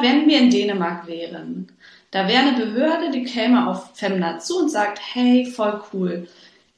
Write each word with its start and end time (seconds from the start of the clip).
Wenn 0.00 0.28
wir 0.28 0.38
in 0.38 0.50
Dänemark 0.50 1.08
wären, 1.08 1.72
da 2.12 2.28
wäre 2.28 2.42
eine 2.42 2.56
Behörde, 2.56 3.10
die 3.10 3.24
käme 3.24 3.66
auf 3.68 3.96
Femna 3.96 4.38
zu 4.38 4.60
und 4.60 4.70
sagt, 4.70 5.00
hey, 5.02 5.44
voll 5.44 5.82
cool, 5.92 6.28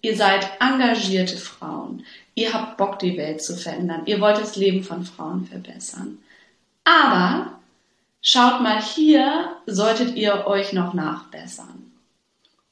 ihr 0.00 0.16
seid 0.16 0.48
engagierte 0.58 1.36
Frauen, 1.36 2.06
ihr 2.34 2.54
habt 2.54 2.78
Bock, 2.78 2.98
die 2.98 3.18
Welt 3.18 3.42
zu 3.42 3.58
verändern, 3.58 4.06
ihr 4.06 4.22
wollt 4.22 4.38
das 4.38 4.56
Leben 4.56 4.82
von 4.82 5.04
Frauen 5.04 5.44
verbessern. 5.44 6.16
Aber 6.84 7.58
schaut 8.22 8.62
mal 8.62 8.82
hier, 8.82 9.54
solltet 9.66 10.16
ihr 10.16 10.46
euch 10.46 10.72
noch 10.72 10.94
nachbessern. 10.94 11.92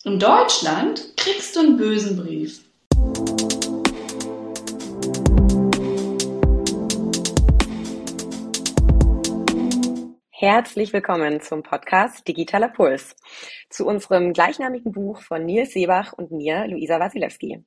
In 0.05 0.19
Deutschland 0.19 1.15
kriegst 1.19 1.57
du 1.57 1.61
einen 1.61 1.77
bösen 1.77 2.17
Brief. 2.17 2.63
Herzlich 10.41 10.93
willkommen 10.93 11.41
zum 11.41 11.65
Podcast 11.65 12.29
Digitaler 12.29 12.69
Puls, 12.69 13.17
zu 13.71 13.85
unserem 13.85 14.33
gleichnamigen 14.33 14.93
Buch 14.93 15.21
von 15.21 15.45
Nils 15.45 15.73
Seebach 15.73 16.13
und 16.13 16.31
mir, 16.31 16.65
Luisa 16.69 17.01
Wasilewski. 17.01 17.65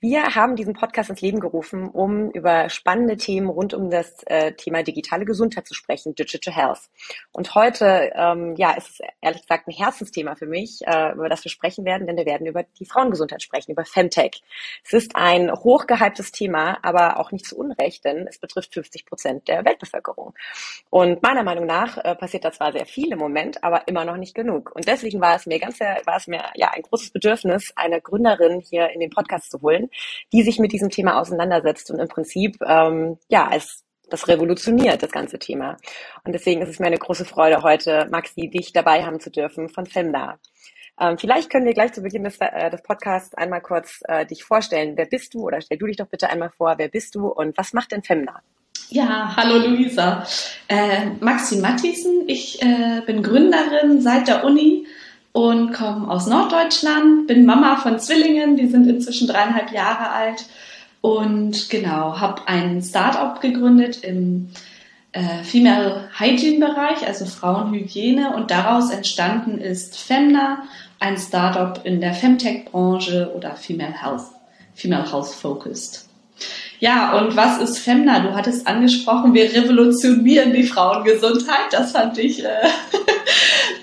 Wir 0.00 0.36
haben 0.36 0.54
diesen 0.54 0.74
Podcast 0.74 1.10
ins 1.10 1.22
Leben 1.22 1.40
gerufen, 1.40 1.88
um 1.88 2.30
über 2.30 2.68
spannende 2.68 3.16
Themen 3.16 3.48
rund 3.48 3.74
um 3.74 3.90
das 3.90 4.22
äh, 4.26 4.52
Thema 4.52 4.84
digitale 4.84 5.24
Gesundheit 5.24 5.66
zu 5.66 5.74
sprechen, 5.74 6.14
Digital 6.14 6.54
Health. 6.54 6.82
Und 7.32 7.56
heute, 7.56 8.12
ähm, 8.14 8.54
ja, 8.56 8.74
ist 8.74 8.90
es 8.90 8.98
ehrlich 9.20 9.42
gesagt 9.42 9.66
ein 9.66 9.72
Herzensthema 9.72 10.36
für 10.36 10.46
mich, 10.46 10.82
äh, 10.86 11.14
über 11.14 11.28
das 11.28 11.42
wir 11.42 11.50
sprechen 11.50 11.84
werden, 11.84 12.06
denn 12.06 12.16
wir 12.16 12.26
werden 12.26 12.46
über 12.46 12.62
die 12.62 12.84
Frauengesundheit 12.86 13.42
sprechen, 13.42 13.72
über 13.72 13.84
Femtech. 13.84 14.40
Es 14.84 14.92
ist 14.92 15.16
ein 15.16 15.50
hochgehyptes 15.50 16.30
Thema, 16.30 16.78
aber 16.82 17.18
auch 17.18 17.32
nicht 17.32 17.46
zu 17.46 17.58
Unrecht, 17.58 18.04
denn 18.04 18.28
es 18.28 18.38
betrifft 18.38 18.74
50 18.74 19.04
Prozent 19.04 19.48
der 19.48 19.64
Weltbevölkerung. 19.64 20.32
Und 20.90 21.24
meiner 21.24 21.42
Meinung 21.42 21.66
nach 21.66 21.98
äh, 21.98 22.14
passiert 22.14 22.44
da 22.44 22.52
zwar 22.52 22.70
sehr 22.70 22.86
viel 22.86 23.10
im 23.10 23.18
Moment, 23.18 23.64
aber 23.64 23.88
immer 23.88 24.04
noch 24.04 24.16
nicht 24.16 24.36
genug. 24.36 24.70
Und 24.76 24.86
deswegen 24.86 25.20
war 25.20 25.34
es 25.34 25.46
mir 25.46 25.58
ganz, 25.58 25.80
war 25.80 26.18
es 26.18 26.28
mir 26.28 26.44
ja 26.54 26.70
ein 26.70 26.82
großes 26.82 27.10
Bedürfnis, 27.10 27.72
eine 27.74 28.00
Gründerin 28.00 28.60
hier 28.60 28.90
in 28.90 29.00
den 29.00 29.10
Podcast 29.10 29.50
zu 29.50 29.60
holen, 29.60 29.87
die 30.32 30.42
sich 30.42 30.58
mit 30.58 30.72
diesem 30.72 30.90
Thema 30.90 31.20
auseinandersetzt 31.20 31.90
und 31.90 31.98
im 31.98 32.08
Prinzip 32.08 32.56
ähm, 32.66 33.18
ja 33.28 33.46
als 33.46 33.84
das 34.10 34.28
revolutioniert, 34.28 35.02
das 35.02 35.10
ganze 35.10 35.38
Thema. 35.38 35.76
Und 36.24 36.32
deswegen 36.32 36.62
ist 36.62 36.70
es 36.70 36.78
mir 36.78 36.86
eine 36.86 36.98
große 36.98 37.24
Freude, 37.24 37.62
heute 37.62 38.08
Maxi, 38.10 38.48
dich 38.48 38.72
dabei 38.72 39.04
haben 39.04 39.20
zu 39.20 39.30
dürfen 39.30 39.68
von 39.68 39.86
Femda. 39.86 40.38
Ähm, 41.00 41.18
vielleicht 41.18 41.50
können 41.50 41.66
wir 41.66 41.74
gleich 41.74 41.92
zu 41.92 42.02
Beginn 42.02 42.24
des, 42.24 42.38
äh, 42.40 42.70
des 42.70 42.82
Podcasts 42.82 43.34
einmal 43.34 43.60
kurz 43.60 44.00
äh, 44.08 44.26
dich 44.26 44.44
vorstellen. 44.44 44.94
Wer 44.96 45.06
bist 45.06 45.34
du 45.34 45.42
oder 45.42 45.60
stell 45.60 45.78
du 45.78 45.86
dich 45.86 45.96
doch 45.96 46.08
bitte 46.08 46.28
einmal 46.28 46.50
vor, 46.50 46.74
wer 46.78 46.88
bist 46.88 47.14
du 47.14 47.28
und 47.28 47.56
was 47.56 47.72
macht 47.72 47.92
denn 47.92 48.02
Femda? 48.02 48.40
Ja, 48.90 49.36
hallo 49.36 49.58
Luisa. 49.58 50.26
Äh, 50.66 51.10
Maxi 51.20 51.58
Matthiesen, 51.58 52.24
ich 52.26 52.62
äh, 52.62 53.02
bin 53.06 53.22
Gründerin 53.22 54.00
seit 54.00 54.28
der 54.28 54.44
Uni 54.44 54.86
und 55.32 55.72
komme 55.72 56.10
aus 56.10 56.26
Norddeutschland, 56.26 57.26
bin 57.26 57.46
Mama 57.46 57.76
von 57.76 57.98
Zwillingen, 57.98 58.56
die 58.56 58.68
sind 58.68 58.88
inzwischen 58.88 59.28
dreieinhalb 59.28 59.72
Jahre 59.72 60.10
alt 60.10 60.46
und 61.00 61.70
genau, 61.70 62.18
habe 62.18 62.42
ein 62.46 62.82
Startup 62.82 63.40
gegründet 63.40 64.02
im 64.02 64.50
äh, 65.12 65.42
Female 65.42 66.08
Hygiene 66.18 66.66
Bereich, 66.66 67.06
also 67.06 67.24
Frauenhygiene 67.24 68.34
und 68.34 68.50
daraus 68.50 68.90
entstanden 68.90 69.58
ist 69.58 69.96
Femna, 69.96 70.64
ein 71.00 71.16
Startup 71.16 71.80
in 71.84 72.00
der 72.00 72.14
Femtech 72.14 72.66
Branche 72.66 73.32
oder 73.36 73.54
Female 73.54 73.94
Health, 74.02 74.24
Female 74.74 75.10
Health 75.10 75.28
Focused. 75.28 76.06
Ja, 76.80 77.18
und 77.18 77.36
was 77.36 77.58
ist 77.58 77.78
Femna? 77.78 78.20
Du 78.20 78.34
hattest 78.34 78.66
angesprochen, 78.66 79.34
wir 79.34 79.52
revolutionieren 79.52 80.52
die 80.52 80.62
Frauengesundheit. 80.62 81.72
Das 81.72 81.92
fand 81.92 82.18
ich 82.18 82.44
äh, 82.44 82.68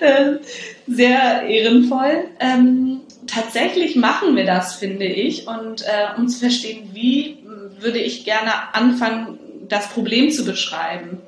äh 0.00 0.38
sehr 0.86 1.42
ehrenvoll. 1.42 2.28
Ähm, 2.40 3.00
tatsächlich 3.26 3.96
machen 3.96 4.36
wir 4.36 4.44
das, 4.44 4.76
finde 4.76 5.06
ich. 5.06 5.46
Und 5.46 5.82
äh, 5.82 6.18
um 6.18 6.28
zu 6.28 6.40
verstehen, 6.40 6.90
wie, 6.92 7.38
würde 7.80 7.98
ich 7.98 8.24
gerne 8.24 8.74
anfangen, 8.74 9.38
das 9.68 9.88
Problem 9.88 10.30
zu 10.30 10.44
beschreiben. 10.44 11.18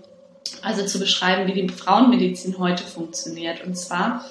Also 0.63 0.87
zu 0.87 0.99
beschreiben, 0.99 1.47
wie 1.47 1.61
die 1.61 1.69
Frauenmedizin 1.69 2.59
heute 2.59 2.85
funktioniert. 2.85 3.65
Und 3.65 3.77
zwar 3.77 4.25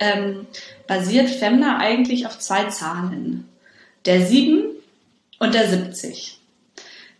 ähm, 0.00 0.46
basiert 0.86 1.30
Femna 1.30 1.78
eigentlich 1.78 2.26
auf 2.26 2.38
zwei 2.38 2.64
Zahlen. 2.64 3.48
Der 4.04 4.26
7 4.26 4.64
und 5.38 5.54
der 5.54 5.68
70. 5.68 6.38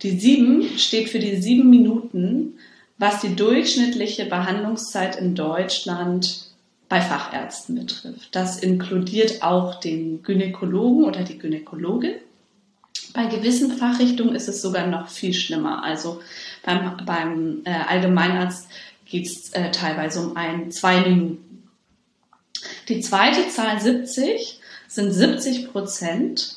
Die 0.03 0.19
7 0.19 0.78
steht 0.78 1.09
für 1.09 1.21
die 1.21 1.37
sieben 1.37 1.71
Minuten, 1.71 2.59
was 2.99 3.21
die 3.21 3.37
durchschnittliche 3.37 4.26
Behandlungszeit 4.26 5.16
in 5.16 5.34
Deutschland 5.34 6.51
bei 6.92 7.00
Fachärzten 7.00 7.76
betrifft. 7.76 8.36
Das 8.36 8.58
inkludiert 8.58 9.42
auch 9.42 9.80
den 9.80 10.22
Gynäkologen 10.22 11.04
oder 11.04 11.22
die 11.22 11.38
Gynäkologin. 11.38 12.16
Bei 13.14 13.25
gewissen 13.28 13.72
Fachrichtungen 13.78 14.34
ist 14.34 14.47
es 14.47 14.60
sogar 14.60 14.86
noch 14.86 15.08
viel 15.08 15.32
schlimmer. 15.32 15.82
Also 15.84 16.20
beim, 16.62 16.98
beim 17.06 17.62
äh, 17.64 17.70
Allgemeinarzt 17.70 18.69
geht 19.06 19.25
es 19.25 19.54
äh, 19.54 19.70
teilweise 19.70 20.20
um 20.20 20.36
ein, 20.36 20.70
zwei 20.70 21.00
Minuten. 21.00 21.66
Die 22.91 23.00
zweite 23.00 23.48
Zahl 23.48 23.81
70 23.81 24.60
sind 24.86 25.12
70 25.12 25.72
Prozent 25.72 26.56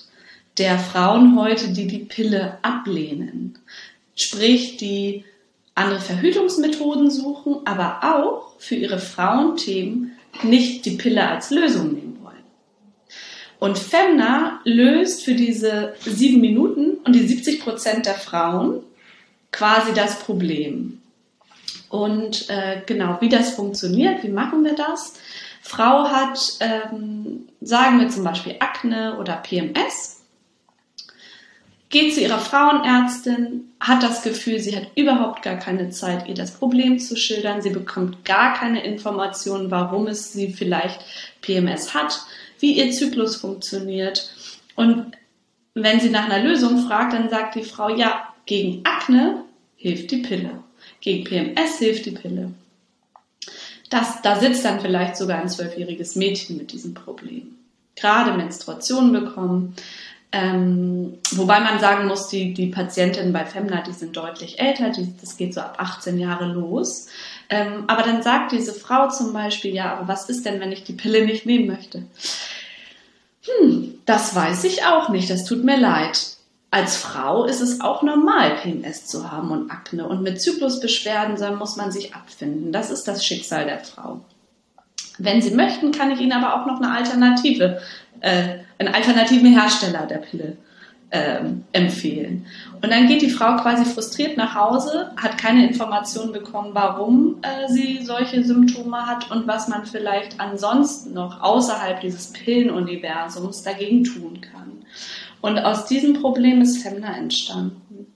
der 0.58 0.80
Frauen 0.80 1.40
heute, 1.40 1.70
die 1.70 1.88
die 1.88 2.00
Pille 2.00 2.58
ablehnen. 2.62 3.58
Sprich, 4.16 4.76
die 4.76 5.24
andere 5.76 6.02
Verhütungsmethoden 6.02 7.10
suchen, 7.10 7.62
aber 7.64 8.00
auch 8.04 8.60
für 8.60 8.76
ihre 8.76 9.00
Frauenthemen 9.00 10.15
nicht 10.44 10.86
die 10.86 10.98
Pille 10.98 11.28
als 11.28 11.50
Lösung 11.50 11.94
nehmen 11.94 12.20
wollen. 12.22 12.36
Und 13.60 13.78
Femna 13.78 14.60
löst 14.64 15.24
für 15.24 15.34
diese 15.34 15.96
sieben 16.02 16.42
Minuten 16.42 16.96
und 17.04 17.14
die 17.14 17.26
70 17.26 17.62
Prozent 17.62 18.06
der 18.06 18.16
Frauen 18.16 18.82
quasi 19.52 19.94
das 19.94 20.20
Problem. 20.20 21.02
Und 21.90 22.50
äh, 22.50 22.82
genau, 22.86 23.18
wie 23.22 23.30
das 23.30 23.52
funktioniert, 23.52 24.24
wie 24.24 24.30
machen 24.30 24.64
wir 24.66 24.76
das? 24.76 25.14
Frau 25.62 26.10
hat, 26.10 26.40
ähm, 26.60 27.48
sagen 27.62 28.00
wir 28.00 28.10
zum 28.10 28.24
Beispiel 28.24 28.58
Akne 28.60 29.18
oder 29.18 29.38
PMS 29.38 30.15
geht 31.96 32.14
zu 32.14 32.20
ihrer 32.20 32.40
Frauenärztin, 32.40 33.72
hat 33.80 34.04
das 34.04 34.22
Gefühl, 34.22 34.60
sie 34.60 34.76
hat 34.76 34.88
überhaupt 34.96 35.44
gar 35.44 35.56
keine 35.56 35.92
Zeit, 35.92 36.28
ihr 36.28 36.36
das 36.36 36.52
Problem 36.52 37.00
zu 37.00 37.16
schildern. 37.16 37.62
Sie 37.62 37.70
bekommt 37.70 38.26
gar 38.26 38.54
keine 38.54 38.84
Informationen, 38.84 39.72
warum 39.72 40.08
es 40.08 40.34
sie 40.34 40.52
vielleicht 40.52 41.00
PMS 41.40 41.94
hat, 41.94 42.20
wie 42.60 42.74
ihr 42.74 42.92
Zyklus 42.92 43.38
funktioniert. 43.38 44.30
Und 44.76 45.14
wenn 45.74 46.02
sie 46.02 46.10
nach 46.10 46.26
einer 46.26 46.44
Lösung 46.44 46.86
fragt, 46.86 47.14
dann 47.14 47.30
sagt 47.30 47.56
die 47.56 47.64
Frau, 47.64 47.88
ja, 47.88 48.28
gegen 48.46 48.84
Akne 48.84 49.46
hilft 49.78 50.12
die 50.12 50.18
Pille. 50.18 50.64
Gegen 51.00 51.24
PMS 51.24 51.78
hilft 51.78 52.08
die 52.08 52.12
Pille. 52.12 52.52
Das, 53.90 54.22
da 54.22 54.38
sitzt 54.38 54.66
dann 54.66 54.82
vielleicht 54.82 55.16
sogar 55.16 55.40
ein 55.40 55.48
zwölfjähriges 55.48 56.18
Mädchen 56.18 56.58
mit 56.58 56.74
diesem 56.74 56.94
Problem. 56.94 57.56
Gerade 57.96 58.34
Menstruation 58.34 59.14
bekommen, 59.14 59.78
ähm, 60.38 61.18
wobei 61.32 61.62
man 61.62 61.80
sagen 61.80 62.08
muss, 62.08 62.28
die, 62.28 62.54
die 62.54 62.68
Patientinnen 62.68 63.32
bei 63.32 63.46
Femna, 63.46 63.82
die 63.82 63.94
sind 63.94 64.18
deutlich 64.18 64.60
älter, 64.60 64.90
die, 64.90 65.14
das 65.22 65.38
geht 65.38 65.54
so 65.54 65.62
ab 65.62 65.76
18 65.78 66.20
Jahre 66.20 66.48
los. 66.48 67.08
Ähm, 67.50 67.86
aber 67.88 68.04
dann 68.04 68.22
sagt 68.22 68.52
diese 68.52 68.74
Frau 68.74 69.08
zum 69.08 69.32
Beispiel, 69.32 69.74
ja, 69.74 69.96
aber 69.96 70.10
was 70.10 70.30
ist 70.30 70.46
denn, 70.46 70.60
wenn 70.60 70.74
ich 70.74 70.84
die 70.84 70.92
Pille 70.92 71.26
nicht 71.26 71.46
nehmen 71.46 71.68
möchte? 71.68 72.04
Hm, 73.46 73.94
das 74.06 74.36
weiß 74.36 74.66
ich 74.66 74.84
auch 74.84 75.08
nicht, 75.08 75.30
das 75.30 75.46
tut 75.46 75.64
mir 75.64 75.80
leid. 75.80 76.36
Als 76.70 76.98
Frau 76.98 77.46
ist 77.46 77.62
es 77.62 77.80
auch 77.80 78.04
normal, 78.04 78.58
PMS 78.58 79.06
zu 79.06 79.32
haben 79.32 79.52
und 79.52 79.72
Akne. 79.72 80.06
Und 80.06 80.22
mit 80.22 80.42
Zyklusbeschwerden 80.42 81.38
muss 81.58 81.78
man 81.78 81.94
sich 81.94 82.14
abfinden. 82.14 82.74
Das 82.74 82.92
ist 82.92 83.08
das 83.08 83.26
Schicksal 83.26 83.64
der 83.64 83.80
Frau. 83.80 84.20
Wenn 85.18 85.42
Sie 85.42 85.52
möchten, 85.52 85.94
kann 85.94 86.12
ich 86.12 86.20
Ihnen 86.20 86.34
aber 86.34 86.56
auch 86.60 86.66
noch 86.66 86.82
eine 86.82 86.92
Alternative 86.92 87.80
äh, 88.22 88.60
einen 88.78 88.94
alternativen 88.94 89.58
Hersteller 89.58 90.06
der 90.06 90.18
Pille 90.18 90.58
ähm, 91.12 91.64
empfehlen. 91.72 92.46
Und 92.82 92.92
dann 92.92 93.08
geht 93.08 93.22
die 93.22 93.30
Frau 93.30 93.56
quasi 93.58 93.86
frustriert 93.86 94.38
nach 94.38 94.56
Hause, 94.56 95.12
hat 95.18 95.38
keine 95.38 95.68
Informationen 95.68 96.32
bekommen, 96.32 96.72
warum 96.74 97.38
äh, 97.42 97.72
sie 97.72 98.02
solche 98.04 98.44
Symptome 98.44 99.06
hat 99.06 99.32
und 99.32 99.48
was 99.48 99.68
man 99.68 99.86
vielleicht 99.86 100.40
ansonsten 100.40 101.14
noch 101.14 101.42
außerhalb 101.42 102.02
dieses 102.02 102.34
Pillenuniversums 102.34 103.64
dagegen 103.64 104.04
tun 104.04 104.42
kann. 104.42 104.84
Und 105.42 105.60
aus 105.60 105.86
diesem 105.86 106.14
Problem 106.14 106.62
ist 106.62 106.82
Femna 106.82 107.16
entstanden. 107.16 108.08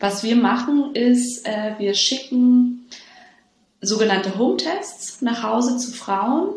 Was 0.00 0.22
wir 0.22 0.36
machen, 0.36 0.94
ist, 0.94 1.46
äh, 1.46 1.72
wir 1.78 1.94
schicken 1.94 2.86
sogenannte 3.80 4.38
Home-Tests 4.38 5.22
nach 5.22 5.42
Hause 5.42 5.76
zu 5.78 5.92
Frauen, 5.92 6.54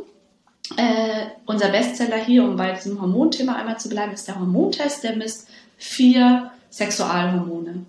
äh, 0.78 1.28
unser 1.46 1.70
Bestseller 1.70 2.18
hier, 2.18 2.44
um 2.44 2.56
bei 2.56 2.72
diesem 2.72 3.02
Hormonthema 3.02 3.56
einmal 3.56 3.80
zu 3.80 3.90
bleiben, 3.90 4.14
ist 4.14 4.28
der 4.28 4.40
Hormontest. 4.40 5.04
Der 5.04 5.16
misst 5.16 5.48
vier 5.78 6.52
Sexualhormone. 6.70 7.86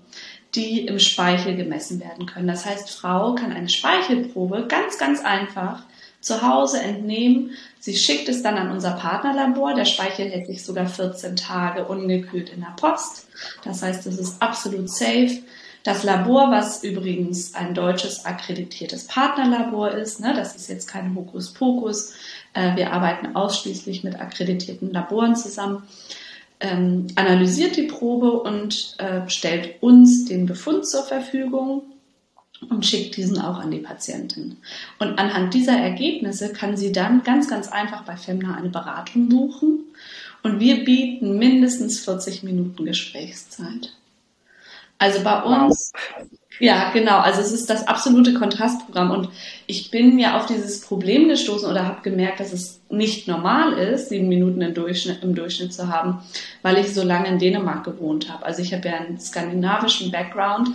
die 0.55 0.87
im 0.87 0.99
Speichel 0.99 1.56
gemessen 1.56 1.99
werden 1.99 2.26
können. 2.26 2.46
Das 2.46 2.67
heißt, 2.67 2.90
Frau 2.90 3.34
kann 3.34 3.52
eine 3.52 3.70
Speichelprobe 3.70 4.67
ganz, 4.69 4.99
ganz 4.99 5.25
einfach 5.25 5.84
zu 6.20 6.43
Hause 6.43 6.81
entnehmen. 6.81 7.52
Sie 7.81 7.96
schickt 7.96 8.29
es 8.29 8.43
dann 8.43 8.58
an 8.58 8.70
unser 8.70 8.93
Partnerlabor. 8.93 9.75
Der 9.75 9.87
Speichel 9.87 10.31
hält 10.31 10.46
sich 10.46 10.64
sogar 10.64 10.87
14 10.87 11.37
Tage 11.37 11.87
ungekühlt 11.87 12.50
in 12.50 12.61
der 12.61 12.75
Post. 12.76 13.28
Das 13.64 13.82
heißt, 13.82 14.06
es 14.06 14.19
ist 14.19 14.43
absolut 14.43 14.90
safe. 14.90 15.38
Das 15.84 16.05
Labor, 16.05 16.50
was 16.50 16.84
übrigens 16.84 17.55
ein 17.55 17.75
deutsches 17.75 18.25
akkreditiertes 18.25 19.06
Partnerlabor 19.06 19.90
ist, 19.90 20.20
ne, 20.20 20.32
das 20.34 20.55
ist 20.55 20.69
jetzt 20.69 20.87
kein 20.87 21.14
Hokuspokus. 21.14 22.14
Äh, 22.55 22.76
wir 22.76 22.93
arbeiten 22.93 23.34
ausschließlich 23.34 24.05
mit 24.05 24.20
akkreditierten 24.20 24.93
Laboren 24.93 25.34
zusammen 25.34 25.82
ähm, 26.62 27.08
analysiert 27.17 27.76
die 27.76 27.82
Probe 27.82 28.40
und 28.40 28.94
äh, 28.99 29.29
stellt 29.29 29.82
uns 29.82 30.25
den 30.26 30.46
Befund 30.46 30.87
zur 30.87 31.02
Verfügung 31.02 31.82
und 32.70 32.87
schickt 32.87 33.17
diesen 33.17 33.40
auch 33.40 33.58
an 33.58 33.73
die 33.73 33.78
Patientin. 33.78 34.58
Und 35.00 35.19
anhand 35.19 35.55
dieser 35.55 35.76
Ergebnisse 35.76 36.52
kann 36.52 36.76
sie 36.76 36.93
dann 36.93 37.25
ganz, 37.25 37.49
ganz 37.49 37.69
einfach 37.69 38.05
bei 38.05 38.17
Femna 38.17 38.55
eine 38.55 38.69
Beratung 38.69 39.28
buchen. 39.28 39.81
Und 40.44 40.61
wir 40.61 40.85
bieten 40.85 41.38
mindestens 41.38 42.00
40 42.00 42.44
Minuten 42.44 42.85
Gesprächszeit. 42.85 43.93
Also 45.02 45.25
bei 45.25 45.43
uns 45.43 45.93
wow. 45.93 46.26
Ja, 46.60 46.90
genau. 46.93 47.19
Also 47.19 47.40
es 47.40 47.50
ist 47.50 47.69
das 47.69 47.88
absolute 47.88 48.34
Kontrastprogramm. 48.34 49.10
Und 49.10 49.31
ich 49.66 49.90
bin 49.90 50.14
mir 50.14 50.37
auf 50.37 50.46
dieses 50.46 50.81
Problem 50.81 51.28
gestoßen 51.28 51.69
oder 51.69 51.87
habe 51.87 52.02
gemerkt, 52.02 52.38
dass 52.38 52.52
es 52.52 52.81
nicht 52.88 53.26
normal 53.26 53.72
ist, 53.72 54.10
sieben 54.10 54.28
Minuten 54.28 54.60
im 54.60 54.72
Durchschnitt, 54.72 55.25
im 55.25 55.34
Durchschnitt 55.34 55.75
zu 55.75 55.88
haben, 55.88 56.20
weil 56.62 56.78
ich 56.78 56.94
so 56.94 57.02
lange 57.02 57.26
in 57.26 57.40
Dänemark 57.40 57.82
gewohnt 57.82 58.32
habe. 58.32 58.46
Also 58.46 58.62
ich 58.62 58.72
habe 58.72 58.88
ja 58.88 58.94
einen 58.94 59.19
skandinavischen 59.19 60.12
Background 60.12 60.70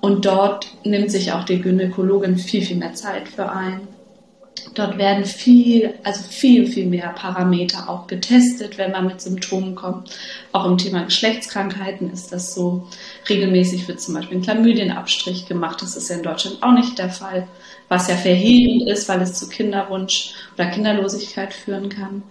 und 0.00 0.24
dort 0.26 0.68
nimmt 0.84 1.10
sich 1.10 1.32
auch 1.32 1.42
die 1.42 1.60
Gynäkologin 1.60 2.36
viel, 2.36 2.62
viel 2.62 2.76
mehr 2.76 2.94
Zeit 2.94 3.28
für 3.28 3.50
ein. 3.50 3.88
Dort 4.74 4.96
werden 4.96 5.24
viel, 5.24 5.94
also 6.02 6.22
viel, 6.22 6.66
viel 6.66 6.86
mehr 6.86 7.10
Parameter 7.10 7.90
auch 7.90 8.06
getestet, 8.06 8.78
wenn 8.78 8.92
man 8.92 9.06
mit 9.06 9.20
Symptomen 9.20 9.74
kommt. 9.74 10.10
Auch 10.52 10.64
im 10.64 10.78
Thema 10.78 11.04
Geschlechtskrankheiten 11.04 12.10
ist 12.10 12.32
das 12.32 12.54
so. 12.54 12.88
Regelmäßig 13.28 13.86
wird 13.88 14.00
zum 14.00 14.14
Beispiel 14.14 14.38
ein 14.38 14.42
Chlamydienabstrich 14.42 15.46
gemacht. 15.46 15.82
Das 15.82 15.96
ist 15.96 16.08
ja 16.08 16.16
in 16.16 16.22
Deutschland 16.22 16.62
auch 16.62 16.72
nicht 16.72 16.98
der 16.98 17.10
Fall, 17.10 17.46
was 17.88 18.08
ja 18.08 18.16
verheerend 18.16 18.88
ist, 18.88 19.08
weil 19.08 19.20
es 19.20 19.34
zu 19.34 19.48
Kinderwunsch 19.48 20.32
oder 20.54 20.66
Kinderlosigkeit 20.66 21.52
führen 21.52 21.90
kann. 21.90 22.22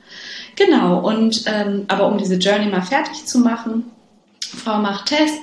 Genau, 0.55 0.99
und 0.99 1.43
ähm, 1.45 1.85
aber 1.87 2.07
um 2.07 2.17
diese 2.17 2.35
Journey 2.35 2.67
mal 2.67 2.81
fertig 2.81 3.25
zu 3.25 3.39
machen, 3.39 3.91
Frau 4.39 4.79
macht 4.79 5.07
Test, 5.07 5.39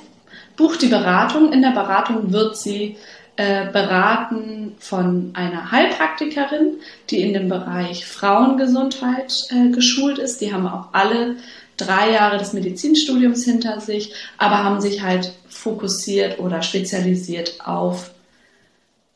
bucht 0.57 0.83
die 0.83 0.89
Beratung. 0.89 1.53
In 1.53 1.63
der 1.63 1.71
Beratung 1.71 2.33
wird 2.33 2.57
sie 2.57 2.97
äh, 3.39 3.71
beraten 3.71 4.75
von 4.81 5.31
einer 5.35 5.71
Heilpraktikerin, 5.71 6.81
die 7.09 7.23
in 7.23 7.35
dem 7.35 7.49
Bereich 7.49 8.05
Frauengesundheit 8.05 9.33
äh, 9.51 9.71
geschult 9.71 10.19
ist. 10.19 10.41
Die 10.41 10.53
haben 10.53 10.67
auch 10.67 10.89
alle 10.91 11.37
drei 11.77 12.11
Jahre 12.11 12.39
des 12.39 12.53
Medizinstudiums 12.53 13.45
hinter 13.45 13.81
sich, 13.81 14.13
aber 14.39 14.65
haben 14.65 14.81
sich 14.81 15.03
halt 15.03 15.35
fokussiert 15.49 16.41
oder 16.41 16.63
spezialisiert 16.63 17.61
auf 17.65 18.11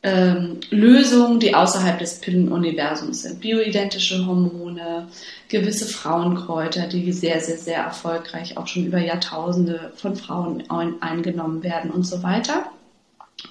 ähm, 0.03 0.61
Lösungen, 0.69 1.41
die 1.41 1.53
außerhalb 1.53 1.99
des 1.99 2.21
Pillenuniversums 2.21 3.23
sind. 3.23 3.41
Bioidentische 3.41 4.25
Hormone, 4.25 5.09
gewisse 5.49 5.85
Frauenkräuter, 5.85 6.87
die 6.87 7.11
sehr, 7.11 7.41
sehr, 7.41 7.57
sehr 7.57 7.79
erfolgreich 7.79 8.55
auch 8.55 8.67
schon 8.67 8.85
über 8.85 8.99
Jahrtausende 8.99 9.91
von 9.97 10.15
Frauen 10.15 10.63
eingenommen 10.69 11.61
werden 11.61 11.91
und 11.91 12.07
so 12.07 12.23
weiter. 12.23 12.71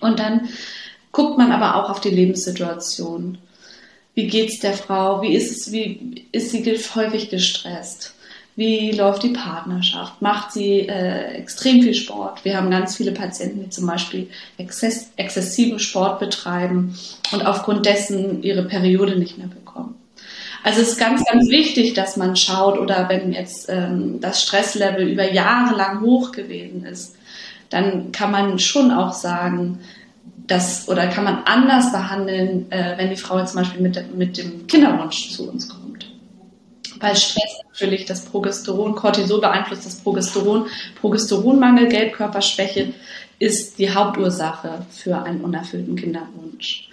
Und 0.01 0.19
dann 0.19 0.49
guckt 1.13 1.39
man 1.39 1.53
aber 1.53 1.77
auch 1.77 1.91
auf 1.91 2.01
die 2.01 2.11
Lebenssituation. 2.11 3.39
Wie 4.15 4.27
geht's 4.27 4.61
der 4.61 4.75
Frau? 4.75 5.23
Wie 5.23 5.35
ist 5.35 5.51
es, 5.51 5.73
wie 5.73 6.27
ist 6.33 6.51
sie 6.51 6.65
häufig 6.95 7.31
gestresst? 7.31 8.15
Wie 8.55 8.91
läuft 8.93 9.23
die 9.23 9.31
Partnerschaft? 9.31 10.21
Macht 10.21 10.53
sie 10.53 10.81
äh, 10.81 11.35
extrem 11.37 11.83
viel 11.83 11.95
Sport? 11.95 12.45
Wir 12.45 12.57
haben 12.57 12.71
ganz 12.71 12.97
viele 12.97 13.13
Patienten, 13.13 13.65
die 13.65 13.71
zum 13.71 13.87
Beispiel 13.87 14.29
exzess 14.59 15.11
exzessiven 15.17 15.79
Sport 15.79 16.21
betreiben 16.21 16.95
und 17.33 17.47
aufgrund 17.47 17.87
dessen 17.87 18.43
ihre 18.43 18.65
Periode 18.65 19.17
nicht 19.17 19.39
mehr 19.39 19.47
bekommen. 19.47 19.95
Also 20.63 20.83
es 20.83 20.91
ist 20.91 20.99
ganz, 20.99 21.25
ganz 21.25 21.49
wichtig, 21.49 21.95
dass 21.95 22.19
man 22.19 22.37
schaut 22.37 22.79
oder 22.79 23.09
wenn 23.09 23.33
jetzt 23.33 23.71
ähm, 23.71 24.21
das 24.21 24.43
Stresslevel 24.43 25.09
über 25.09 25.33
Jahre 25.33 25.75
lang 25.75 26.03
hoch 26.03 26.31
gewesen 26.31 26.85
ist, 26.85 27.17
dann 27.73 28.13
kann 28.13 28.31
man 28.31 28.59
schon 28.59 28.91
auch 28.91 29.13
sagen, 29.13 29.81
dass, 30.47 30.89
oder 30.89 31.07
kann 31.07 31.25
man 31.25 31.45
anders 31.45 31.93
behandeln, 31.93 32.71
äh, 32.71 32.99
wenn 32.99 33.11
die 33.11 33.17
Frau 33.17 33.43
zum 33.45 33.61
Beispiel 33.61 33.81
mit, 33.81 34.15
mit 34.15 34.39
dem 34.39 34.67
Kinderwunsch 34.67 35.31
zu 35.31 35.49
uns 35.49 35.69
kommt. 35.69 36.11
Weil 37.01 37.17
Stress 37.17 37.61
natürlich 37.73 38.05
das 38.05 38.25
Progesteron, 38.27 38.95
Cortisol 38.95 39.41
beeinflusst 39.41 39.87
das 39.87 39.97
Progesteron, 39.97 40.67
Progesteronmangel, 41.01 41.89
Gelbkörperschwäche 41.89 42.93
ist 43.39 43.79
die 43.79 43.93
Hauptursache 43.93 44.87
für 44.91 45.23
einen 45.23 45.41
unerfüllten 45.41 45.97
Kinderwunsch. 45.97 46.89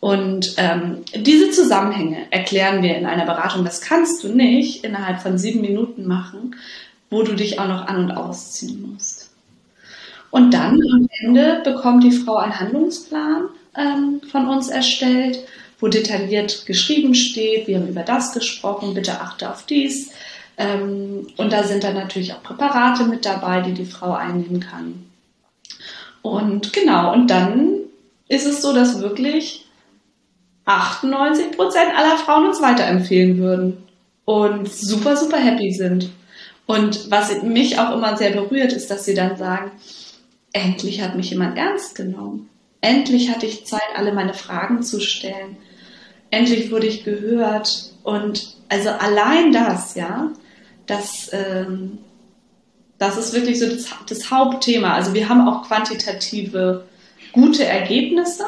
Und 0.00 0.56
ähm, 0.58 0.98
diese 1.16 1.50
Zusammenhänge 1.50 2.26
erklären 2.30 2.82
wir 2.82 2.94
in 2.94 3.06
einer 3.06 3.24
Beratung. 3.24 3.64
Das 3.64 3.80
kannst 3.80 4.22
du 4.22 4.28
nicht 4.28 4.84
innerhalb 4.84 5.22
von 5.22 5.38
sieben 5.38 5.62
Minuten 5.62 6.06
machen, 6.06 6.56
wo 7.08 7.22
du 7.22 7.34
dich 7.34 7.58
auch 7.58 7.68
noch 7.68 7.86
an 7.86 8.04
und 8.04 8.10
ausziehen 8.10 8.92
musst. 8.92 9.23
Und 10.34 10.52
dann 10.52 10.80
am 10.92 11.08
Ende 11.20 11.60
bekommt 11.62 12.02
die 12.02 12.10
Frau 12.10 12.38
einen 12.38 12.58
Handlungsplan 12.58 13.50
ähm, 13.76 14.20
von 14.32 14.48
uns 14.48 14.68
erstellt, 14.68 15.38
wo 15.78 15.86
detailliert 15.86 16.66
geschrieben 16.66 17.14
steht, 17.14 17.68
wir 17.68 17.78
haben 17.78 17.86
über 17.86 18.02
das 18.02 18.32
gesprochen, 18.32 18.94
bitte 18.94 19.20
achte 19.20 19.48
auf 19.48 19.64
dies. 19.64 20.10
Ähm, 20.56 21.28
und 21.36 21.52
da 21.52 21.62
sind 21.62 21.84
dann 21.84 21.94
natürlich 21.94 22.32
auch 22.32 22.42
Präparate 22.42 23.04
mit 23.04 23.24
dabei, 23.24 23.60
die 23.60 23.74
die 23.74 23.84
Frau 23.84 24.12
einnehmen 24.12 24.58
kann. 24.58 25.06
Und 26.20 26.72
genau, 26.72 27.12
und 27.12 27.28
dann 27.28 27.74
ist 28.26 28.44
es 28.44 28.60
so, 28.60 28.72
dass 28.72 29.00
wirklich 29.00 29.66
98 30.64 31.52
Prozent 31.52 31.96
aller 31.96 32.16
Frauen 32.16 32.48
uns 32.48 32.60
weiterempfehlen 32.60 33.38
würden 33.38 33.84
und 34.24 34.68
super, 34.68 35.16
super 35.16 35.38
happy 35.38 35.70
sind. 35.70 36.10
Und 36.66 37.08
was 37.12 37.40
mich 37.44 37.78
auch 37.78 37.92
immer 37.92 38.16
sehr 38.16 38.32
berührt, 38.32 38.72
ist, 38.72 38.90
dass 38.90 39.04
sie 39.04 39.14
dann 39.14 39.36
sagen, 39.36 39.70
endlich 40.54 41.02
hat 41.02 41.16
mich 41.16 41.30
jemand 41.30 41.58
ernst 41.58 41.94
genommen. 41.94 42.48
Endlich 42.80 43.30
hatte 43.30 43.44
ich 43.44 43.66
Zeit, 43.66 43.82
alle 43.96 44.12
meine 44.12 44.34
Fragen 44.34 44.82
zu 44.82 45.00
stellen. 45.00 45.56
Endlich 46.30 46.70
wurde 46.70 46.86
ich 46.86 47.04
gehört. 47.04 47.90
Und 48.02 48.54
also 48.68 48.90
allein 48.90 49.52
das, 49.52 49.94
ja, 49.94 50.30
das, 50.86 51.30
ähm, 51.32 51.98
das 52.98 53.18
ist 53.18 53.34
wirklich 53.34 53.58
so 53.58 53.68
das, 53.68 53.90
das 54.08 54.30
Hauptthema. 54.30 54.94
Also 54.94 55.12
wir 55.12 55.28
haben 55.28 55.46
auch 55.46 55.66
quantitative 55.66 56.84
gute 57.32 57.64
Ergebnisse. 57.64 58.44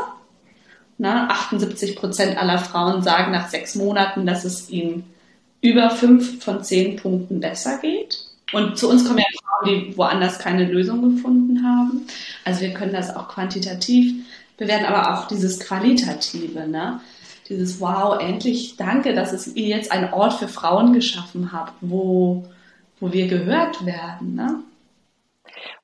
Na, 0.98 1.28
78 1.28 1.96
Prozent 1.96 2.38
aller 2.38 2.58
Frauen 2.58 3.02
sagen 3.02 3.32
nach 3.32 3.50
sechs 3.50 3.74
Monaten, 3.74 4.26
dass 4.26 4.44
es 4.44 4.70
ihnen 4.70 5.04
über 5.60 5.90
fünf 5.90 6.42
von 6.42 6.62
zehn 6.62 6.96
Punkten 6.96 7.40
besser 7.40 7.78
geht. 7.78 8.18
Und 8.52 8.78
zu 8.78 8.88
uns 8.88 9.04
kommen 9.04 9.18
ja 9.18 9.24
die 9.64 9.96
woanders 9.96 10.38
keine 10.38 10.64
Lösung 10.64 11.02
gefunden 11.02 11.64
haben. 11.64 12.06
Also 12.44 12.62
wir 12.62 12.74
können 12.74 12.92
das 12.92 13.14
auch 13.14 13.28
quantitativ 13.28 14.26
bewerten, 14.56 14.86
aber 14.86 15.14
auch 15.14 15.28
dieses 15.28 15.60
Qualitative, 15.60 16.68
ne? 16.68 17.00
Dieses 17.48 17.80
Wow, 17.80 18.20
endlich 18.20 18.76
danke, 18.76 19.14
dass 19.14 19.32
es 19.32 19.54
ihr 19.54 19.68
jetzt 19.68 19.92
einen 19.92 20.12
Ort 20.12 20.34
für 20.34 20.48
Frauen 20.48 20.92
geschaffen 20.92 21.52
habt, 21.52 21.74
wo, 21.80 22.44
wo 22.98 23.12
wir 23.12 23.28
gehört 23.28 23.86
werden, 23.86 24.34
ne? 24.34 24.62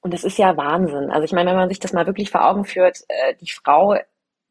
Und 0.00 0.12
das 0.12 0.24
ist 0.24 0.38
ja 0.38 0.56
Wahnsinn. 0.56 1.10
Also 1.10 1.24
ich 1.24 1.32
meine, 1.32 1.50
wenn 1.50 1.56
man 1.56 1.68
sich 1.68 1.78
das 1.78 1.92
mal 1.92 2.06
wirklich 2.06 2.30
vor 2.30 2.44
Augen 2.44 2.64
führt, 2.64 2.98
äh, 3.08 3.34
die 3.40 3.50
Frau 3.50 3.96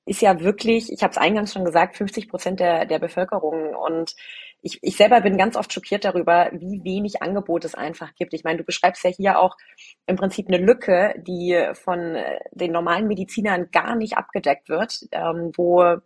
ist 0.06 0.22
ja 0.22 0.40
wirklich, 0.40 0.92
ich 0.92 1.04
habe 1.04 1.12
es 1.12 1.18
eingangs 1.18 1.54
schon 1.54 1.66
gesagt, 1.66 1.98
50 1.98 2.30
Prozent 2.30 2.60
der, 2.60 2.86
der 2.86 3.00
Bevölkerung. 3.00 3.76
Und 3.76 4.16
ich, 4.62 4.80
ich 4.82 4.96
selber 4.96 5.22
bin 5.22 5.38
ganz 5.38 5.56
oft 5.56 5.74
schockiert 5.74 6.06
darüber, 6.06 6.50
wie 6.54 6.84
wenig 6.84 7.22
Angebot 7.22 7.66
es 7.66 7.76
einfach 7.76 8.14
gibt. 8.16 8.34
Ich 8.34 8.44
meine, 8.44 8.60
du 8.60 8.64
beschreibst 8.64 9.04
ja 9.04 9.10
hier 9.10 9.40
auch 9.40 9.58
im 10.06 10.16
Prinzip 10.16 10.48
eine 10.48 10.58
Lücke, 10.58 11.16
die 11.28 11.70
von 11.74 12.16
äh, 12.16 12.40
den 12.52 12.72
normalen 12.72 13.08
Medizinern 13.08 13.70
gar 13.72 13.96
nicht 13.96 14.18
abgedeckt 14.18 14.70
wird, 14.70 15.08
ähm, 15.12 15.52
wo 15.56 15.98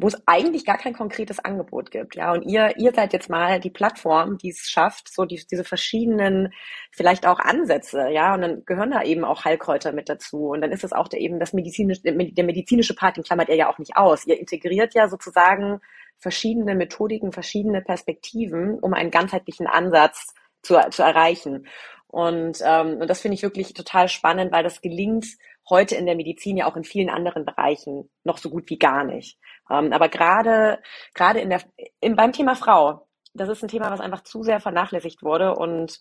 wo 0.00 0.06
es 0.06 0.16
eigentlich 0.26 0.64
gar 0.64 0.78
kein 0.78 0.94
konkretes 0.94 1.38
Angebot 1.40 1.90
gibt. 1.90 2.14
Ja, 2.14 2.32
und 2.32 2.42
ihr, 2.42 2.76
ihr 2.78 2.92
seid 2.94 3.12
jetzt 3.12 3.28
mal 3.28 3.60
die 3.60 3.70
Plattform, 3.70 4.38
die 4.38 4.50
es 4.50 4.70
schafft, 4.70 5.12
so 5.12 5.24
die, 5.24 5.44
diese 5.50 5.64
verschiedenen, 5.64 6.52
vielleicht 6.92 7.26
auch 7.26 7.40
Ansätze, 7.40 8.08
ja, 8.10 8.34
und 8.34 8.42
dann 8.42 8.64
gehören 8.64 8.92
da 8.92 9.02
eben 9.02 9.24
auch 9.24 9.44
Heilkräuter 9.44 9.92
mit 9.92 10.08
dazu. 10.08 10.50
Und 10.50 10.60
dann 10.60 10.72
ist 10.72 10.84
es 10.84 10.92
auch 10.92 11.08
der, 11.08 11.20
eben 11.20 11.40
das 11.40 11.52
medizinische, 11.52 12.02
der 12.02 12.44
medizinische 12.44 12.94
Part, 12.94 13.16
den 13.16 13.24
klammert 13.24 13.48
ihr 13.48 13.56
ja 13.56 13.70
auch 13.70 13.78
nicht 13.78 13.96
aus. 13.96 14.26
Ihr 14.26 14.38
integriert 14.38 14.94
ja 14.94 15.08
sozusagen 15.08 15.80
verschiedene 16.18 16.74
Methodiken, 16.74 17.32
verschiedene 17.32 17.82
Perspektiven, 17.82 18.78
um 18.78 18.94
einen 18.94 19.10
ganzheitlichen 19.10 19.66
Ansatz 19.66 20.34
zu, 20.62 20.78
zu 20.90 21.02
erreichen. 21.02 21.66
Und, 22.06 22.58
ähm, 22.64 22.98
und 23.00 23.08
das 23.08 23.20
finde 23.20 23.34
ich 23.34 23.42
wirklich 23.42 23.74
total 23.74 24.08
spannend, 24.08 24.52
weil 24.52 24.64
das 24.64 24.80
gelingt 24.80 25.26
heute 25.68 25.94
in 25.94 26.06
der 26.06 26.16
Medizin 26.16 26.56
ja 26.56 26.66
auch 26.66 26.76
in 26.76 26.84
vielen 26.84 27.10
anderen 27.10 27.44
Bereichen 27.44 28.10
noch 28.24 28.38
so 28.38 28.50
gut 28.50 28.70
wie 28.70 28.78
gar 28.78 29.04
nicht. 29.04 29.38
Ähm, 29.70 29.92
aber 29.92 30.08
gerade, 30.08 30.78
gerade 31.14 31.40
in 31.40 31.50
der, 31.50 31.62
in, 32.00 32.16
beim 32.16 32.32
Thema 32.32 32.54
Frau, 32.54 33.06
das 33.34 33.48
ist 33.48 33.62
ein 33.62 33.68
Thema, 33.68 33.90
was 33.90 34.00
einfach 34.00 34.22
zu 34.22 34.42
sehr 34.42 34.60
vernachlässigt 34.60 35.22
wurde 35.22 35.54
und 35.54 36.00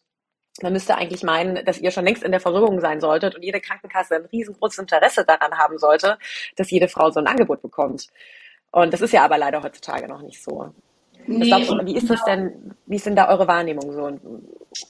man 0.62 0.74
müsste 0.74 0.96
eigentlich 0.96 1.24
meinen, 1.24 1.64
dass 1.66 1.80
ihr 1.80 1.92
schon 1.92 2.06
längst 2.06 2.24
in 2.24 2.32
der 2.32 2.40
Versorgung 2.40 2.80
sein 2.80 3.00
solltet 3.00 3.36
und 3.36 3.44
jede 3.44 3.62
Krankenkasse 3.62 4.16
ein 4.16 4.26
riesengroßes 4.26 4.80
Interesse 4.80 5.24
daran 5.24 5.58
haben 5.58 5.78
sollte, 5.78 6.18
dass 6.56 6.72
jede 6.72 6.88
Frau 6.88 7.12
so 7.12 7.20
ein 7.20 7.28
Angebot 7.28 7.62
bekommt. 7.62 8.08
Und 8.72 8.92
das 8.92 9.02
ist 9.02 9.14
ja 9.14 9.24
aber 9.24 9.38
leider 9.38 9.62
heutzutage 9.62 10.08
noch 10.08 10.22
nicht 10.22 10.44
so. 10.44 10.74
Nee, 11.28 11.50
du, 11.50 11.86
wie 11.86 11.96
ist 11.96 12.10
das 12.10 12.24
denn, 12.24 12.74
wie 12.86 12.96
ist 12.96 13.06
denn 13.06 13.16
da 13.16 13.30
eure 13.30 13.48
Wahrnehmung 13.48 13.92
so 13.92 14.04
und, 14.04 14.22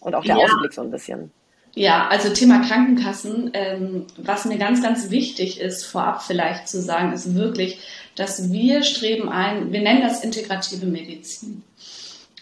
und 0.01 0.15
auch 0.15 0.24
der 0.24 0.38
ja. 0.38 0.46
Ausblick 0.46 0.74
so 0.74 0.81
ein 0.81 0.91
bisschen? 0.91 1.31
Ja, 1.74 2.07
also 2.07 2.34
Thema 2.34 2.62
Krankenkassen, 2.65 3.51
ähm, 3.53 4.07
was 4.17 4.46
mir 4.46 4.57
ganz, 4.57 4.81
ganz 4.81 5.10
wichtig 5.12 5.60
ist, 5.60 5.86
vorab 5.86 6.24
vielleicht 6.24 6.67
zu 6.67 6.81
sagen, 6.81 7.13
ist 7.13 7.36
wirklich, 7.36 7.79
dass 8.17 8.51
wir 8.51 8.83
streben 8.83 9.29
ein, 9.29 9.71
wir 9.71 9.81
nennen 9.81 10.01
das 10.01 10.24
integrative 10.24 10.88
Medizin. 10.88 11.63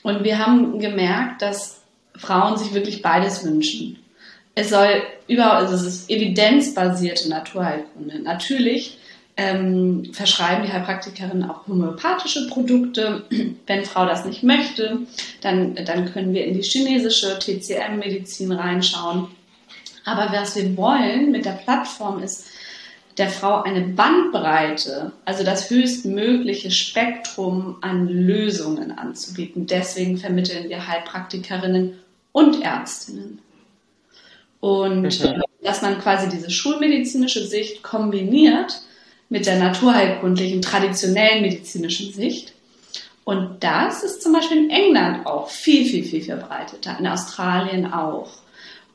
Und 0.04 0.24
wir 0.24 0.40
haben 0.40 0.80
gemerkt, 0.80 1.42
dass 1.42 1.82
Frauen 2.16 2.58
sich 2.58 2.74
wirklich 2.74 3.02
beides 3.02 3.44
wünschen. 3.44 4.00
Es 4.56 4.70
soll 4.70 5.04
überhaupt, 5.28 5.58
also 5.58 5.76
es 5.76 5.84
ist 5.84 6.10
evidenzbasierte 6.10 7.30
Naturheilkunde. 7.30 8.20
Natürlich 8.20 8.98
ähm, 9.36 10.14
verschreiben 10.14 10.66
die 10.66 10.72
Heilpraktikerinnen 10.72 11.50
auch 11.50 11.68
homöopathische 11.68 12.48
Produkte. 12.48 13.26
Wenn 13.68 13.84
Frau 13.84 14.06
das 14.06 14.24
nicht 14.24 14.44
möchte, 14.44 15.00
dann, 15.42 15.76
dann 15.76 16.14
können 16.14 16.34
wir 16.34 16.46
in 16.46 16.54
die 16.54 16.64
chinesische 16.64 17.38
TCM-Medizin 17.38 18.54
reinschauen. 18.54 19.28
Aber 20.06 20.32
was 20.32 20.56
wir 20.56 20.78
wollen 20.78 21.32
mit 21.32 21.44
der 21.44 21.52
Plattform 21.52 22.24
ist, 22.24 22.46
der 23.18 23.30
Frau 23.30 23.62
eine 23.62 23.82
Bandbreite, 23.82 25.14
also 25.24 25.44
das 25.44 25.70
höchstmögliche 25.70 26.72
Spektrum 26.72 27.78
an 27.82 28.08
Lösungen 28.08 28.98
anzubieten. 28.98 29.68
Deswegen 29.68 30.18
vermitteln 30.18 30.70
wir 30.70 30.88
Heilpraktikerinnen 30.88 31.98
und 32.34 32.62
Ärztinnen. 32.62 33.40
Und 34.60 35.04
mhm. 35.04 35.44
dass 35.64 35.82
man 35.82 36.00
quasi 36.00 36.30
diese 36.30 36.52
schulmedizinische 36.52 37.46
Sicht 37.46 37.84
kombiniert 37.84 38.82
mit 39.30 39.46
der 39.46 39.60
naturheilkundlichen, 39.60 40.62
traditionellen 40.62 41.42
medizinischen 41.42 42.12
Sicht. 42.12 42.54
Und 43.24 43.64
das 43.64 44.04
ist 44.04 44.22
zum 44.22 44.34
Beispiel 44.34 44.58
in 44.66 44.70
England 44.70 45.26
auch 45.26 45.50
viel, 45.50 45.86
viel, 45.86 46.04
viel 46.04 46.22
verbreiteter, 46.22 46.98
in 47.00 47.08
Australien 47.08 47.92
auch. 47.92 48.30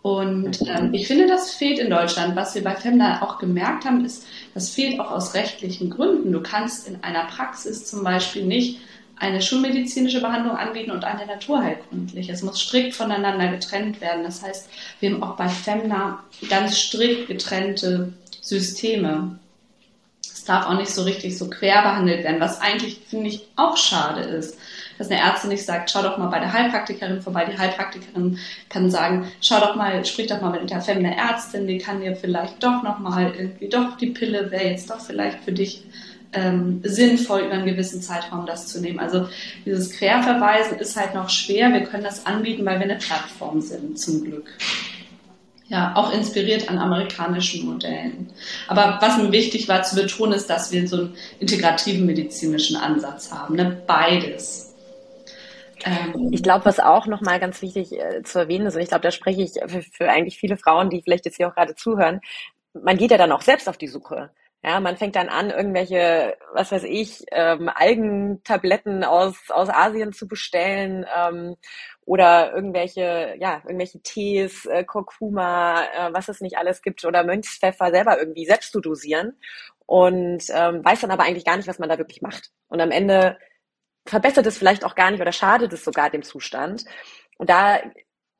Und 0.02 0.62
ähm, 0.66 0.95
ich 0.95 1.07
finde, 1.07 1.26
das 1.26 1.54
fehlt 1.54 1.78
in 1.78 1.90
Deutschland. 1.90 2.35
Was 2.35 2.54
wir 2.54 2.64
bei 2.64 2.75
Femna 2.75 3.23
auch 3.23 3.38
gemerkt 3.38 3.85
haben, 3.85 4.04
ist, 4.04 4.26
das 4.54 4.71
fehlt 4.71 4.99
auch 4.99 5.11
aus 5.11 5.35
rechtlichen 5.35 5.90
Gründen. 5.90 6.33
Du 6.33 6.42
kannst 6.42 6.88
in 6.88 7.02
einer 7.02 7.25
Praxis 7.25 7.85
zum 7.87 8.02
Beispiel 8.02 8.47
nicht 8.47 8.80
eine 9.16 9.42
schulmedizinische 9.42 10.23
Behandlung 10.23 10.57
anbieten 10.57 10.92
und 10.92 11.04
eine 11.04 11.26
naturheilkundliche. 11.26 12.33
Es 12.33 12.42
muss 12.42 12.59
strikt 12.59 12.95
voneinander 12.95 13.49
getrennt 13.49 14.00
werden. 14.00 14.25
Das 14.25 14.42
heißt, 14.42 14.71
wir 15.00 15.11
haben 15.11 15.23
auch 15.23 15.37
bei 15.37 15.49
Femna 15.49 16.25
ganz 16.49 16.78
strikt 16.78 17.28
getrennte 17.28 18.14
Systeme 18.40 19.38
darf 20.50 20.66
auch 20.66 20.75
nicht 20.75 20.90
so 20.90 21.02
richtig 21.02 21.38
so 21.38 21.49
quer 21.49 21.83
behandelt 21.83 22.25
werden, 22.25 22.40
was 22.40 22.61
eigentlich, 22.61 23.00
finde 23.09 23.28
ich, 23.28 23.47
auch 23.54 23.76
schade 23.76 24.23
ist. 24.23 24.59
Dass 25.00 25.11
eine 25.11 25.19
Ärztin 25.19 25.49
nicht 25.49 25.64
sagt, 25.64 25.90
schau 25.90 26.02
doch 26.02 26.19
mal 26.19 26.26
bei 26.26 26.40
der 26.40 26.52
Heilpraktikerin 26.52 27.23
vorbei. 27.23 27.47
Die 27.50 27.57
Heilpraktikerin 27.57 28.38
kann 28.69 28.90
sagen, 28.90 29.33
schau 29.40 29.59
doch 29.59 29.75
mal, 29.75 30.04
sprich 30.04 30.26
doch 30.26 30.42
mal 30.42 30.50
mit 30.50 30.69
der 30.69 30.83
femine 30.83 31.16
Ärztin, 31.16 31.66
die 31.66 31.78
kann 31.78 32.02
dir 32.02 32.14
vielleicht 32.14 32.62
doch 32.62 32.83
noch 32.83 32.99
mal 32.99 33.33
irgendwie, 33.35 33.71
doch 33.71 33.97
die 33.97 34.09
Pille 34.09 34.50
wäre 34.50 34.69
jetzt 34.69 34.90
doch 34.90 35.00
vielleicht 35.00 35.42
für 35.42 35.52
dich 35.52 35.85
ähm, 36.35 36.83
sinnvoll, 36.85 37.40
über 37.40 37.54
einen 37.54 37.64
gewissen 37.64 38.02
Zeitraum 38.02 38.45
das 38.45 38.66
zu 38.66 38.78
nehmen. 38.78 39.00
Also 39.00 39.26
dieses 39.64 39.90
Querverweisen 39.90 40.76
ist 40.78 40.97
halt 40.97 41.14
noch 41.14 41.30
schwer. 41.30 41.73
Wir 41.73 41.85
können 41.85 42.04
das 42.04 42.26
anbieten, 42.26 42.66
weil 42.66 42.78
wir 42.78 42.85
eine 42.85 42.99
Plattform 42.99 43.62
sind, 43.62 43.99
zum 43.99 44.23
Glück. 44.23 44.50
Ja, 45.69 45.97
auch 45.97 46.12
inspiriert 46.12 46.69
an 46.69 46.76
amerikanischen 46.76 47.64
Modellen. 47.64 48.28
Aber 48.69 48.99
was 49.00 49.16
mir 49.16 49.33
wichtig 49.33 49.66
war 49.66 49.83
zu 49.83 49.97
betonen, 49.97 50.35
ist, 50.35 50.50
dass 50.50 50.73
wir 50.73 50.87
so 50.87 50.97
einen 50.97 51.14
integrativen 51.38 52.04
medizinischen 52.04 52.76
Ansatz 52.76 53.33
haben. 53.33 53.57
Ne? 53.57 53.80
Beides. 53.87 54.69
Ähm, 55.84 56.30
ich 56.32 56.42
glaube, 56.42 56.64
was 56.64 56.80
auch 56.80 57.06
nochmal 57.06 57.40
ganz 57.40 57.62
wichtig 57.62 57.92
äh, 57.92 58.22
zu 58.22 58.40
erwähnen 58.40 58.66
ist, 58.66 58.75
und 58.75 58.82
ich 58.82 58.88
glaube, 58.88 59.02
da 59.02 59.10
spreche 59.10 59.42
ich 59.42 59.52
für, 59.66 59.82
für 59.82 60.10
eigentlich 60.10 60.38
viele 60.38 60.56
Frauen, 60.56 60.90
die 60.90 61.02
vielleicht 61.02 61.25
jetzt 61.25 61.37
hier 61.37 61.49
auch 61.49 61.54
gerade 61.54 61.75
zuhören, 61.75 62.20
man 62.72 62.96
geht 62.96 63.10
ja 63.10 63.18
dann 63.18 63.32
auch 63.32 63.42
selbst 63.42 63.68
auf 63.68 63.78
die 63.78 63.88
Suche. 63.88 64.30
Ja, 64.62 64.78
man 64.78 64.99
fängt 64.99 65.16
dann 65.16 65.30
an, 65.30 65.50
irgendwelche, 65.50 66.37
was 66.52 66.70
weiß 66.70 66.84
ich, 66.84 67.25
ähm, 67.32 67.70
Algentabletten 67.75 69.04
aus, 69.04 69.37
aus 69.49 69.70
Asien 69.70 70.12
zu 70.12 70.28
bestellen 70.28 71.06
ähm, 71.16 71.56
oder 72.04 72.52
irgendwelche, 72.54 73.37
ja, 73.38 73.62
irgendwelche 73.64 74.02
Tees, 74.02 74.66
äh, 74.66 74.84
Kurkuma, 74.84 75.82
äh, 75.84 76.12
was 76.12 76.28
es 76.28 76.42
nicht 76.42 76.58
alles 76.58 76.82
gibt 76.82 77.04
oder 77.06 77.25
Mönchspfeffer 77.25 77.90
selber 77.90 78.18
irgendwie 78.18 78.44
selbst 78.44 78.72
zu 78.72 78.80
dosieren 78.80 79.38
und 79.87 80.44
ähm, 80.50 80.84
weiß 80.84 81.00
dann 81.00 81.10
aber 81.10 81.25
eigentlich 81.25 81.46
gar 81.46 81.56
nicht, 81.56 81.68
was 81.68 81.78
man 81.78 81.88
da 81.88 81.96
wirklich 81.96 82.20
macht. 82.20 82.50
Und 82.68 82.82
am 82.82 82.90
Ende 82.90 83.38
verbessert 84.07 84.47
es 84.47 84.59
vielleicht 84.59 84.85
auch 84.85 84.95
gar 84.95 85.11
nicht 85.11 85.21
oder 85.21 85.33
schadet 85.33 85.73
es 85.73 85.85
sogar 85.85 86.11
dem 86.11 86.23
Zustand. 86.23 86.85
Und 87.38 87.50
da 87.50 87.78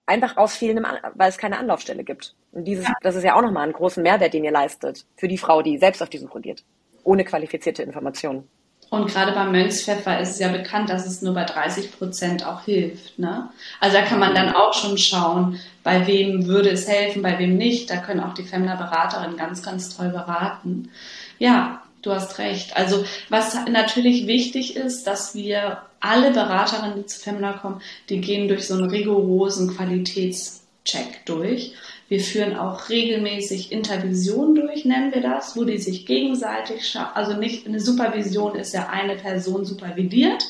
einfach 0.07 0.37
aus 0.37 0.57
fehlendem, 0.57 0.87
weil 1.15 1.29
es 1.29 1.39
keine 1.39 1.59
Anlaufstelle 1.59 2.05
gibt. 2.05 2.35
Und 2.53 2.65
dieses, 2.65 2.87
ja. 2.87 2.95
das 3.01 3.15
ist 3.15 3.25
ja 3.25 3.37
auch 3.37 3.43
nochmal 3.43 3.65
einen 3.65 3.73
großen 3.73 4.03
Mehrwert, 4.03 4.35
den 4.35 4.45
ihr 4.45 4.51
leistet 4.51 5.07
für 5.17 5.29
die 5.29 5.39
Frau, 5.39 5.63
die 5.63 5.79
selbst 5.79 6.03
auf 6.03 6.11
die 6.11 6.19
Suche 6.19 6.41
geht, 6.41 6.65
ohne 7.05 7.25
qualifizierte 7.25 7.83
Informationen. 7.83 8.49
Und 8.91 9.07
gerade 9.07 9.31
beim 9.33 9.53
Mönchspfeffer 9.53 10.19
ist 10.19 10.31
es 10.31 10.39
ja 10.41 10.49
bekannt, 10.49 10.91
dass 10.91 11.07
es 11.07 11.23
nur 11.23 11.33
bei 11.33 11.45
30 11.45 11.97
Prozent 11.97 12.45
auch 12.45 12.65
hilft. 12.65 13.21
Ne? 13.21 13.49
Also 13.79 13.97
da 13.97 14.05
kann 14.05 14.19
man 14.19 14.35
dann 14.35 14.53
auch 14.53 14.75
schon 14.75 14.99
schauen, 14.99 15.61
bei 15.85 16.09
wem 16.09 16.47
würde 16.47 16.71
es 16.71 16.89
helfen, 16.89 17.23
bei 17.23 17.39
wem 17.39 17.57
nicht. 17.57 17.89
Da 17.89 17.99
können 17.99 18.19
auch 18.19 18.35
die 18.35 18.43
Femna-Beraterinnen 18.43 19.37
ganz, 19.37 19.63
ganz 19.63 19.97
toll 19.97 20.09
beraten. 20.09 20.91
Ja, 21.39 21.83
du 22.03 22.13
hast 22.13 22.39
recht. 22.39 22.77
Also 22.77 23.05
was 23.29 23.55
natürlich 23.71 24.27
wichtig 24.27 24.77
ist, 24.77 25.07
dass 25.07 25.35
wir 25.35 25.83
alle 26.01 26.31
Beraterinnen, 26.31 26.97
die 26.97 27.07
zu 27.07 27.21
Femna 27.21 27.53
kommen, 27.55 27.83
die 28.09 28.21
gehen 28.21 28.49
durch 28.49 28.67
so 28.67 28.75
einen 28.75 28.91
rigorosen 28.91 29.77
Qualitätscheck 29.77 31.27
durch. 31.27 31.75
Wir 32.09 32.21
führen 32.21 32.57
auch 32.57 32.89
regelmäßig 32.89 33.71
Intervision 33.71 34.55
durch, 34.55 34.85
nennen 34.85 35.15
wir 35.15 35.23
das, 35.23 35.57
wo 35.57 35.65
die 35.65 35.79
sich 35.79 36.07
gegenseitig, 36.07 36.99
also 37.15 37.35
nicht 37.35 37.67
eine 37.67 37.79
Supervision 37.79 38.57
ist 38.57 38.75
ja 38.75 38.89
eine 38.89 39.15
Person 39.15 39.65
supervidiert. 39.65 40.45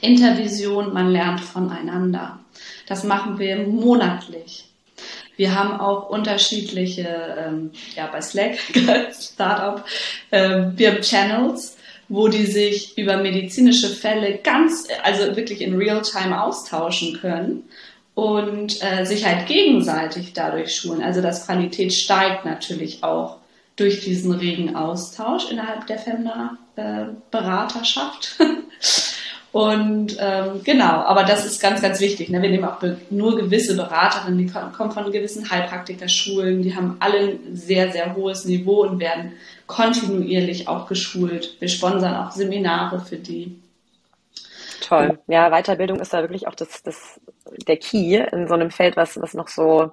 Intervision, 0.00 0.92
man 0.92 1.10
lernt 1.10 1.40
voneinander. 1.40 2.40
Das 2.86 3.04
machen 3.04 3.38
wir 3.38 3.58
monatlich. 3.58 4.69
Wir 5.40 5.54
haben 5.54 5.80
auch 5.80 6.10
unterschiedliche, 6.10 7.08
ähm, 7.38 7.70
ja, 7.96 8.10
bei 8.12 8.20
Slack, 8.20 8.58
Startup, 9.18 9.82
äh, 10.30 10.64
wir 10.76 10.92
haben 10.92 11.00
Channels, 11.00 11.78
wo 12.10 12.28
die 12.28 12.44
sich 12.44 12.98
über 12.98 13.16
medizinische 13.16 13.88
Fälle 13.88 14.40
ganz, 14.44 14.86
also 15.02 15.34
wirklich 15.36 15.62
in 15.62 15.78
Real-Time 15.78 16.42
austauschen 16.42 17.18
können 17.22 17.62
und 18.14 18.84
äh, 18.84 19.06
sich 19.06 19.24
halt 19.24 19.46
gegenseitig 19.46 20.34
dadurch 20.34 20.74
schulen. 20.74 21.02
Also 21.02 21.22
das 21.22 21.46
Qualität 21.46 21.94
steigt 21.94 22.44
natürlich 22.44 23.02
auch 23.02 23.38
durch 23.76 24.00
diesen 24.00 24.32
regen 24.32 24.76
Austausch 24.76 25.50
innerhalb 25.50 25.86
der 25.86 26.00
Femna-Beraterschaft. 26.00 28.36
Äh, 28.40 28.44
und 29.52 30.16
ähm, 30.20 30.62
genau, 30.62 30.84
aber 30.84 31.24
das 31.24 31.44
ist 31.44 31.60
ganz, 31.60 31.82
ganz 31.82 32.00
wichtig. 32.00 32.28
Ne? 32.28 32.40
Wir 32.40 32.50
nehmen 32.50 32.64
auch 32.64 32.80
nur 33.10 33.36
gewisse 33.36 33.74
Beraterinnen, 33.74 34.38
die 34.38 34.46
kommen 34.46 34.92
von 34.92 35.10
gewissen 35.10 35.50
Heilpraktikerschulen, 35.50 36.62
die 36.62 36.76
haben 36.76 36.96
alle 37.00 37.18
ein 37.18 37.56
sehr, 37.56 37.90
sehr 37.90 38.14
hohes 38.14 38.44
Niveau 38.44 38.82
und 38.82 39.00
werden 39.00 39.32
kontinuierlich 39.66 40.68
auch 40.68 40.86
geschult. 40.86 41.56
Wir 41.60 41.68
sponsern 41.68 42.14
auch 42.14 42.30
Seminare 42.30 43.00
für 43.00 43.16
die. 43.16 43.60
Toll. 44.82 45.18
Ja, 45.26 45.50
Weiterbildung 45.50 45.98
ist 45.98 46.12
da 46.12 46.20
wirklich 46.22 46.46
auch 46.46 46.54
das, 46.54 46.82
das, 46.82 47.20
der 47.66 47.76
Key 47.76 48.16
in 48.32 48.46
so 48.46 48.54
einem 48.54 48.70
Feld, 48.70 48.96
was, 48.96 49.20
was 49.20 49.34
noch 49.34 49.48
so 49.48 49.92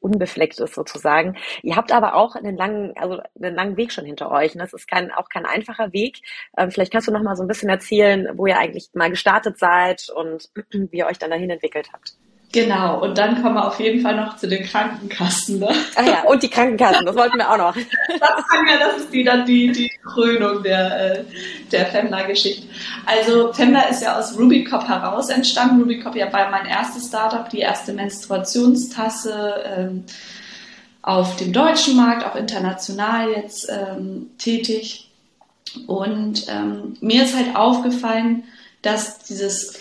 unbefleckt 0.00 0.60
ist 0.60 0.74
sozusagen. 0.74 1.36
Ihr 1.62 1.76
habt 1.76 1.92
aber 1.92 2.14
auch 2.14 2.36
einen 2.36 2.56
langen, 2.56 2.96
also 2.96 3.20
einen 3.40 3.54
langen 3.54 3.76
Weg 3.76 3.92
schon 3.92 4.04
hinter 4.04 4.30
euch. 4.30 4.54
Und 4.54 4.60
das 4.60 4.72
ist 4.72 4.88
kein, 4.88 5.10
auch 5.12 5.28
kein 5.28 5.46
einfacher 5.46 5.92
Weg. 5.92 6.20
Ähm, 6.56 6.70
vielleicht 6.70 6.92
kannst 6.92 7.08
du 7.08 7.12
noch 7.12 7.22
mal 7.22 7.36
so 7.36 7.42
ein 7.42 7.48
bisschen 7.48 7.68
erzählen, 7.68 8.28
wo 8.34 8.46
ihr 8.46 8.58
eigentlich 8.58 8.90
mal 8.94 9.10
gestartet 9.10 9.58
seid 9.58 10.08
und 10.10 10.50
wie 10.70 10.98
ihr 10.98 11.06
euch 11.06 11.18
dann 11.18 11.30
dahin 11.30 11.50
entwickelt 11.50 11.90
habt. 11.92 12.16
Genau, 12.56 13.02
und 13.02 13.18
dann 13.18 13.42
kommen 13.42 13.56
wir 13.56 13.66
auf 13.66 13.78
jeden 13.80 14.00
Fall 14.00 14.16
noch 14.16 14.38
zu 14.38 14.48
den 14.48 14.64
Krankenkassen. 14.64 15.58
Ne? 15.58 15.68
Ah 15.94 16.02
ja, 16.02 16.22
und 16.22 16.42
die 16.42 16.48
Krankenkassen, 16.48 17.04
das 17.04 17.14
wollten 17.14 17.36
wir 17.36 17.50
auch 17.52 17.58
noch. 17.58 17.76
Das, 18.18 18.44
das 18.80 18.96
ist 19.02 19.12
die, 19.12 19.24
dann 19.24 19.44
die, 19.44 19.70
die 19.72 19.90
Krönung 20.02 20.62
der, 20.62 21.18
äh, 21.18 21.24
der 21.70 21.84
Femna-Geschichte. 21.84 22.66
Also 23.04 23.52
Femna 23.52 23.82
ist 23.82 24.02
ja 24.02 24.18
aus 24.18 24.38
Rubicop 24.38 24.88
heraus 24.88 25.28
entstanden. 25.28 25.82
Rubicop 25.82 26.16
ja 26.16 26.32
war 26.32 26.50
mein 26.50 26.64
erstes 26.64 27.08
Startup, 27.08 27.46
die 27.50 27.58
erste 27.58 27.92
Menstruationstasse. 27.92 29.54
Ähm, 29.66 30.04
auf 31.02 31.36
dem 31.36 31.52
deutschen 31.52 31.94
Markt, 31.94 32.24
auch 32.24 32.36
international 32.36 33.32
jetzt 33.32 33.68
ähm, 33.70 34.30
tätig. 34.38 35.10
Und 35.86 36.46
ähm, 36.48 36.96
mir 37.02 37.24
ist 37.24 37.36
halt 37.36 37.54
aufgefallen, 37.54 38.44
dass 38.80 39.18
dieses 39.18 39.76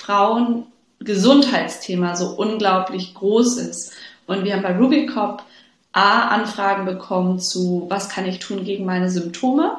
Frauengesundheitsthema 0.99 2.15
so 2.15 2.29
unglaublich 2.29 3.13
groß 3.13 3.57
ist. 3.57 3.93
Und 4.27 4.43
wir 4.43 4.53
haben 4.53 4.63
bei 4.63 4.77
Rubicop 4.77 5.43
A 5.91 6.27
Anfragen 6.27 6.85
bekommen 6.85 7.39
zu, 7.39 7.85
was 7.89 8.09
kann 8.09 8.25
ich 8.25 8.39
tun 8.39 8.65
gegen 8.65 8.85
meine 8.85 9.09
Symptome? 9.09 9.77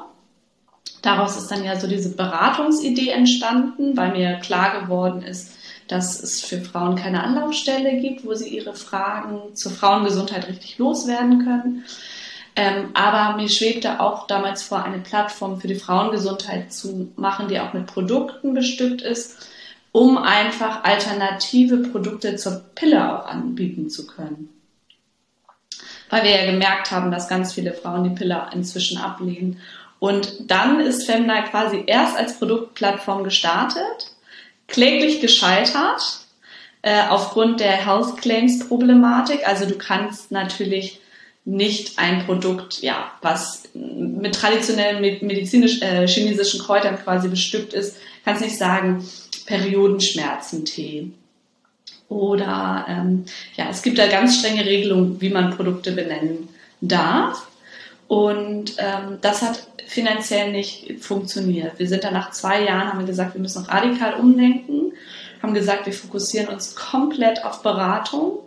Daraus 1.03 1.37
ist 1.37 1.51
dann 1.51 1.63
ja 1.63 1.79
so 1.79 1.87
diese 1.87 2.17
Beratungsidee 2.17 3.11
entstanden, 3.11 3.97
weil 3.97 4.13
mir 4.13 4.37
klar 4.37 4.81
geworden 4.81 5.23
ist, 5.23 5.53
dass 5.89 6.21
es 6.21 6.41
für 6.41 6.63
Frauen 6.63 6.97
keine 6.97 7.23
Anlaufstelle 7.23 8.01
gibt, 8.01 8.25
wo 8.25 8.35
sie 8.35 8.49
ihre 8.49 8.75
Fragen 8.75 9.55
zur 9.55 9.73
Frauengesundheit 9.73 10.49
richtig 10.49 10.79
loswerden 10.79 11.45
können. 11.45 11.85
Ähm, 12.57 12.89
aber 12.95 13.37
mir 13.37 13.51
schwebte 13.51 14.01
auch 14.01 14.27
damals 14.27 14.63
vor, 14.63 14.83
eine 14.83 14.99
Plattform 14.99 15.61
für 15.61 15.69
die 15.69 15.75
Frauengesundheit 15.75 16.73
zu 16.73 17.13
machen, 17.17 17.49
die 17.49 17.61
auch 17.61 17.75
mit 17.75 17.87
Produkten 17.87 18.55
bestückt 18.55 19.03
ist, 19.03 19.47
um 19.93 20.19
einfach 20.19 20.85
alternative 20.85 21.79
Produkte 21.79 22.37
zur 22.37 22.65
Pille 22.75 23.13
auch 23.13 23.27
anbieten 23.27 23.89
zu 23.89 24.07
können. 24.07 24.51
Weil 26.11 26.25
wir 26.25 26.31
ja 26.31 26.51
gemerkt 26.51 26.91
haben, 26.91 27.11
dass 27.11 27.29
ganz 27.29 27.55
viele 27.55 27.73
Frauen 27.73 28.05
die 28.05 28.15
Pille 28.15 28.47
inzwischen 28.53 28.99
ablehnen. 28.99 29.61
Und 29.99 30.51
dann 30.51 30.81
ist 30.81 31.07
Femna 31.07 31.43
quasi 31.43 31.83
erst 31.87 32.17
als 32.17 32.39
Produktplattform 32.39 33.25
gestartet 33.25 34.17
kläglich 34.69 35.21
gescheitert 35.21 36.03
äh, 36.83 37.03
aufgrund 37.09 37.61
der 37.61 37.87
Health 37.87 38.17
Claims 38.19 38.69
Problematik. 38.69 39.47
Also 39.47 39.67
du 39.67 39.77
kannst 39.77 40.31
natürlich 40.33 41.01
nicht 41.45 41.99
ein 41.99 42.27
Produkt, 42.27 42.83
ja, 42.83 43.13
was 43.23 43.69
mit 43.75 44.35
traditionellen 44.35 45.01
medizinisch 45.01 45.81
äh, 45.81 46.09
chinesischen 46.09 46.61
Kräutern 46.61 46.99
quasi 47.03 47.29
bestückt 47.29 47.73
ist, 47.73 47.97
kannst 48.25 48.43
nicht 48.43 48.59
sagen 48.59 49.09
Periodenschmerzentee. 49.47 51.11
Oder 52.09 52.87
ähm, 52.89 53.25
ja, 53.57 53.67
es 53.71 53.83
gibt 53.83 53.99
da 53.99 54.07
ganz 54.07 54.39
strenge 54.39 54.65
Regelungen, 54.65 55.21
wie 55.21 55.31
man 55.31 55.57
Produkte 55.57 55.93
benennen 55.93 56.49
darf. 56.81 57.49
Und 58.07 58.77
ähm, 58.79 59.19
das 59.21 59.43
hat 59.43 59.67
finanziell 59.87 60.53
nicht 60.53 61.01
funktioniert. 61.01 61.79
Wir 61.79 61.89
sind 61.89 62.05
dann 62.05 62.15
nach 62.15 62.31
zwei 62.31 62.65
Jahren, 62.65 62.89
haben 62.89 63.01
wir 63.01 63.07
gesagt, 63.07 63.35
wir 63.35 63.41
müssen 63.41 63.65
radikal 63.65 64.15
umdenken, 64.15 64.93
haben 65.43 65.55
gesagt, 65.55 65.87
wir 65.87 65.93
fokussieren 65.93 66.49
uns 66.49 66.77
komplett 66.77 67.45
auf 67.45 67.63
Beratung. 67.63 68.39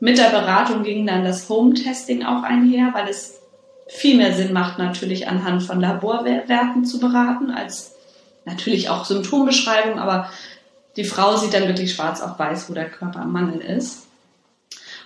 Mit 0.00 0.18
der 0.18 0.30
Beratung 0.30 0.82
ging 0.82 1.06
dann 1.06 1.24
das 1.24 1.48
Home-Testing 1.48 2.24
auch 2.24 2.42
einher, 2.42 2.90
weil 2.92 3.08
es 3.08 3.40
viel 3.88 4.16
mehr 4.16 4.34
Sinn 4.34 4.52
macht, 4.52 4.78
natürlich 4.78 5.28
anhand 5.28 5.62
von 5.62 5.80
Laborwerten 5.80 6.84
zu 6.84 6.98
beraten, 6.98 7.50
als 7.50 7.95
natürlich 8.46 8.88
auch 8.88 9.04
Symptombeschreibung, 9.04 9.98
aber 9.98 10.30
die 10.96 11.04
Frau 11.04 11.36
sieht 11.36 11.52
dann 11.52 11.68
wirklich 11.68 11.94
schwarz 11.94 12.22
auf 12.22 12.38
weiß, 12.38 12.70
wo 12.70 12.74
der 12.74 12.88
Körper 12.88 13.20
am 13.20 13.32
Mangel 13.32 13.60
ist. 13.60 14.06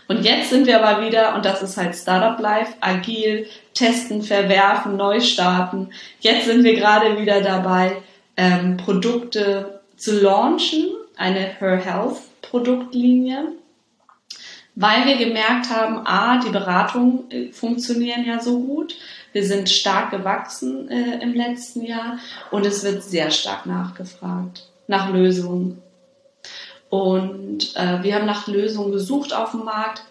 Und 0.07 0.25
jetzt 0.25 0.51
sind 0.51 0.67
wir 0.67 0.85
aber 0.85 1.07
wieder, 1.07 1.35
und 1.35 1.45
das 1.45 1.63
ist 1.63 1.77
halt 1.77 1.95
Startup 1.95 2.39
Life, 2.41 2.75
agil, 2.81 3.47
testen, 3.75 4.23
verwerfen, 4.23 4.97
neu 4.97 5.21
starten. 5.21 5.91
Jetzt 6.21 6.47
sind 6.47 6.65
wir 6.65 6.75
gerade 6.75 7.21
wieder 7.21 7.41
dabei, 7.41 8.03
ähm, 8.37 8.77
Produkte 8.77 9.81
zu 9.97 10.21
launchen, 10.21 10.89
eine 11.17 11.39
Her 11.39 11.77
Health 11.77 12.17
Produktlinie, 12.43 13.53
weil 14.81 15.05
wir 15.05 15.19
gemerkt 15.19 15.69
haben, 15.69 16.07
a, 16.07 16.41
die 16.41 16.49
Beratungen 16.49 17.31
äh, 17.31 17.53
funktionieren 17.53 18.25
ja 18.25 18.41
so 18.41 18.61
gut. 18.61 18.97
Wir 19.33 19.45
sind 19.45 19.69
stark 19.69 20.11
gewachsen 20.11 20.89
äh, 20.89 21.23
im 21.23 21.35
letzten 21.35 21.85
Jahr 21.85 22.19
und 22.51 22.65
es 22.65 22.83
wird 22.83 23.03
sehr 23.03 23.31
stark 23.31 23.67
nachgefragt 23.67 24.67
nach 24.87 25.13
Lösungen. 25.13 25.83
Und 26.89 27.77
äh, 27.77 28.03
wir 28.03 28.15
haben 28.15 28.25
nach 28.25 28.47
Lösungen 28.47 28.91
gesucht 28.91 29.35
auf 29.35 29.51
dem 29.51 29.65
Markt, 29.65 30.03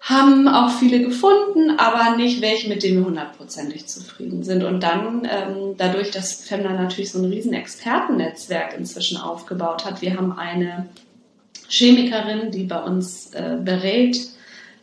haben 0.00 0.48
auch 0.48 0.70
viele 0.70 1.02
gefunden, 1.02 1.78
aber 1.78 2.16
nicht 2.16 2.40
welche, 2.40 2.70
mit 2.70 2.82
denen 2.82 2.98
wir 2.98 3.06
hundertprozentig 3.06 3.86
zufrieden 3.86 4.42
sind. 4.42 4.64
Und 4.64 4.80
dann, 4.80 5.28
ähm, 5.30 5.74
dadurch, 5.76 6.10
dass 6.10 6.46
Femna 6.46 6.72
natürlich 6.72 7.12
so 7.12 7.18
ein 7.18 7.30
riesen 7.30 7.52
Expertennetzwerk 7.52 8.74
inzwischen 8.76 9.18
aufgebaut 9.18 9.84
hat, 9.84 10.00
wir 10.00 10.16
haben 10.16 10.32
eine 10.32 10.88
Chemikerin, 11.68 12.50
die 12.50 12.64
bei 12.64 12.80
uns 12.82 13.32
äh, 13.32 13.56
berät, 13.62 14.16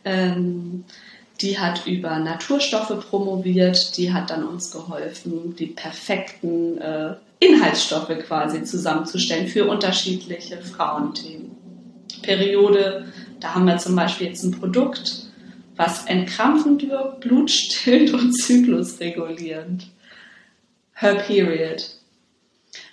ähm, 0.04 0.84
die 1.40 1.58
hat 1.58 1.86
über 1.86 2.18
Naturstoffe 2.18 3.08
promoviert, 3.08 3.96
die 3.96 4.12
hat 4.12 4.30
dann 4.30 4.44
uns 4.44 4.70
geholfen, 4.70 5.56
die 5.56 5.66
perfekten 5.66 6.78
äh, 6.78 7.14
Inhaltsstoffe 7.40 8.16
quasi 8.26 8.62
zusammenzustellen 8.62 9.48
für 9.48 9.68
unterschiedliche 9.68 10.58
Frauenthemen. 10.58 11.50
Periode, 12.22 13.06
da 13.40 13.54
haben 13.54 13.66
wir 13.66 13.78
zum 13.78 13.96
Beispiel 13.96 14.28
jetzt 14.28 14.44
ein 14.44 14.52
Produkt, 14.52 15.26
was 15.76 16.06
entkrampfend 16.06 16.88
wirkt, 16.88 17.20
blutstillend 17.20 18.12
und 18.14 18.32
zyklusregulierend. 18.32 19.88
Her 20.94 21.16
Period. 21.16 21.90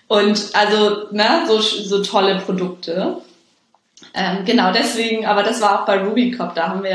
Und 0.08 0.50
also, 0.54 1.12
ne, 1.12 1.44
so, 1.48 1.60
so 1.60 2.02
tolle 2.02 2.40
Produkte. 2.40 3.18
Ähm, 4.14 4.46
genau 4.46 4.72
deswegen, 4.72 5.26
aber 5.26 5.44
das 5.44 5.62
war 5.62 5.82
auch 5.82 5.86
bei 5.86 6.04
Rubicop, 6.04 6.56
da 6.56 6.70
haben 6.70 6.84
wir, 6.84 6.92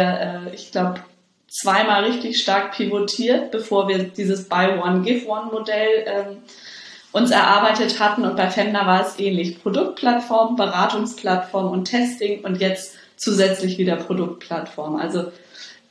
äh, 0.50 0.54
ich 0.54 0.72
glaube, 0.72 1.00
zweimal 1.48 2.04
richtig 2.04 2.40
stark 2.40 2.72
pivotiert, 2.72 3.50
bevor 3.50 3.88
wir 3.88 3.98
dieses 4.04 4.48
Buy 4.48 4.78
One, 4.78 5.02
Give 5.02 5.26
One 5.28 5.52
Modell 5.52 6.04
ähm, 6.06 6.36
uns 7.12 7.30
erarbeitet 7.30 8.00
hatten. 8.00 8.24
Und 8.24 8.36
bei 8.36 8.50
Femna 8.50 8.86
war 8.86 9.02
es 9.02 9.20
ähnlich. 9.20 9.62
Produktplattform, 9.62 10.56
Beratungsplattform 10.56 11.70
und 11.70 11.84
Testing 11.84 12.44
und 12.44 12.60
jetzt 12.60 12.96
zusätzlich 13.16 13.78
wieder 13.78 13.94
Produktplattform. 13.94 14.96
Also 14.96 15.30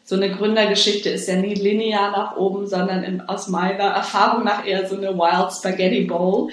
so 0.05 0.15
eine 0.15 0.31
Gründergeschichte 0.31 1.09
ist 1.09 1.27
ja 1.29 1.35
nie 1.35 1.53
linear 1.53 2.11
nach 2.11 2.35
oben, 2.35 2.67
sondern 2.67 3.03
in, 3.03 3.21
aus 3.21 3.47
meiner 3.47 3.85
Erfahrung 3.85 4.43
nach 4.43 4.65
eher 4.65 4.85
so 4.87 4.97
eine 4.97 5.17
Wild 5.17 5.53
Spaghetti 5.53 6.01
Bowl, 6.01 6.49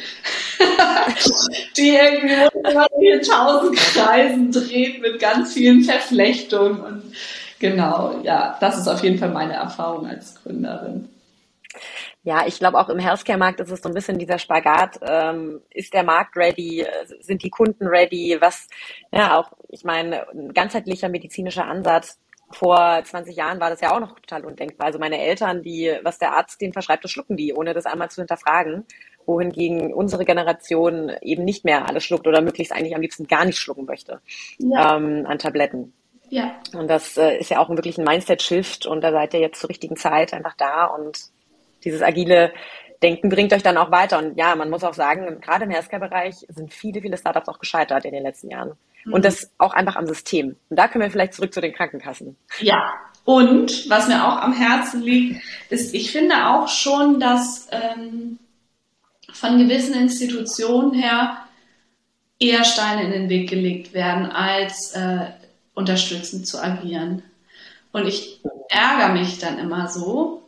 die 1.77 1.89
irgendwie 1.89 3.11
in 3.11 3.23
tausend 3.23 3.77
Kreisen 3.77 4.53
dreht 4.53 5.03
mit 5.03 5.19
ganz 5.19 5.53
vielen 5.53 5.83
Verflechtungen 5.83 6.81
und 6.81 7.03
genau, 7.59 8.21
ja, 8.23 8.57
das 8.61 8.79
ist 8.79 8.87
auf 8.87 9.03
jeden 9.03 9.19
Fall 9.19 9.31
meine 9.31 9.55
Erfahrung 9.55 10.07
als 10.07 10.37
Gründerin. 10.43 11.09
Ja, 12.23 12.47
ich 12.47 12.59
glaube 12.59 12.79
auch 12.79 12.91
im 12.91 12.99
Healthcare-Markt 12.99 13.61
ist 13.61 13.71
es 13.71 13.81
so 13.81 13.89
ein 13.89 13.95
bisschen 13.95 14.19
dieser 14.19 14.39
Spagat. 14.39 15.01
Ähm, 15.03 15.63
ist 15.71 15.95
der 15.95 16.03
Markt 16.03 16.37
ready? 16.37 16.87
Sind 17.21 17.43
die 17.43 17.49
Kunden 17.49 17.87
ready? 17.87 18.37
Was, 18.41 18.69
ja, 19.11 19.39
auch, 19.39 19.53
ich 19.69 19.85
meine, 19.85 20.29
ein 20.29 20.53
ganzheitlicher 20.53 21.09
medizinischer 21.09 21.67
Ansatz. 21.67 22.19
Vor 22.53 23.03
20 23.05 23.37
Jahren 23.37 23.61
war 23.61 23.71
das 23.71 23.81
ja 23.81 23.95
auch 23.95 24.01
noch 24.01 24.19
total 24.19 24.45
undenkbar. 24.45 24.87
Also 24.89 24.99
meine 24.99 25.19
Eltern, 25.19 25.63
die, 25.63 25.97
was 26.03 26.19
der 26.19 26.33
Arzt 26.33 26.61
denen 26.61 26.73
verschreibt, 26.73 27.05
das 27.05 27.11
schlucken 27.11 27.37
die, 27.37 27.55
ohne 27.55 27.75
das 27.75 27.87
einmal 27.87 28.11
zu 28.11 28.21
hinterfragen. 28.21 28.85
Wohingegen 29.27 29.95
unsere 29.95 30.25
Generation 30.25 31.13
eben 31.23 31.45
nicht 31.45 31.65
mehr 31.65 31.89
alles 31.89 32.05
schluckt 32.05 32.27
oder 32.27 32.41
möglichst 32.41 32.73
eigentlich 32.73 32.95
am 32.95 33.03
liebsten 33.03 33.27
gar 33.27 33.45
nicht 33.45 33.59
schlucken 33.59 33.85
möchte 33.85 34.21
ja. 34.59 34.97
ähm, 34.97 35.27
an 35.27 35.39
Tabletten. 35.39 35.93
Ja. 36.31 36.57
Und 36.75 36.89
das 36.89 37.17
äh, 37.17 37.37
ist 37.39 37.51
ja 37.51 37.59
auch 37.59 37.69
wirklich 37.69 37.99
ein 37.99 38.05
Mindset-Shift 38.05 38.87
und 38.87 39.03
da 39.03 39.13
seid 39.13 39.35
ihr 39.35 39.41
jetzt 39.41 39.61
zur 39.61 39.71
richtigen 39.71 39.97
Zeit 39.97 40.33
einfach 40.33 40.55
da 40.57 40.87
und 40.87 41.31
dieses 41.85 42.03
agile 42.03 42.53
Denken 43.03 43.31
bringt 43.31 43.53
euch 43.53 43.63
dann 43.63 43.79
auch 43.79 43.91
weiter. 43.91 44.19
Und 44.19 44.37
ja, 44.37 44.55
man 44.55 44.69
muss 44.69 44.85
auch 44.85 44.95
sagen, 44.95 45.41
gerade 45.41 45.65
im 45.65 45.71
Healthcare-Bereich 45.71 46.47
sind 46.49 46.73
viele, 46.73 47.01
viele 47.01 47.17
Startups 47.17 47.49
auch 47.49 47.59
gescheitert 47.59 48.05
in 48.05 48.13
den 48.13 48.23
letzten 48.23 48.51
Jahren. 48.51 48.73
Mhm. 49.05 49.13
Und 49.15 49.25
das 49.25 49.51
auch 49.59 49.73
einfach 49.73 49.97
am 49.97 50.07
System. 50.07 50.57
Und 50.69 50.79
da 50.79 50.89
können 50.89 51.05
wir 51.05 51.11
vielleicht 51.11 51.35
zurück 51.35 51.53
zu 51.53 51.61
den 51.61 51.73
Krankenkassen. 51.73 52.37
Ja. 52.61 52.93
Und 53.25 53.89
was 53.89 54.09
mir 54.09 54.27
auch 54.27 54.39
am 54.39 54.53
Herzen 54.53 55.03
liegt, 55.03 55.43
ist, 55.69 55.95
ich 55.95 56.11
finde 56.11 56.49
auch 56.49 56.69
schon, 56.69 57.21
dass 57.21 57.69
ähm, 57.71 58.39
von 59.33 59.59
gewissen 59.59 59.95
Institutionen 59.95 60.95
her 60.95 61.37
eher 62.39 62.65
Steine 62.65 63.05
in 63.05 63.13
den 63.13 63.29
Weg 63.29 63.51
gelegt 63.51 63.93
werden, 63.93 64.27
als 64.27 64.93
äh, 64.93 65.27
unterstützend 65.75 66.47
zu 66.47 66.63
agieren. 66.63 67.23
Und 67.93 68.07
ich 68.07 68.41
ärgere 68.69 69.13
mich 69.13 69.39
dann 69.39 69.59
immer 69.59 69.89
so, 69.89 70.43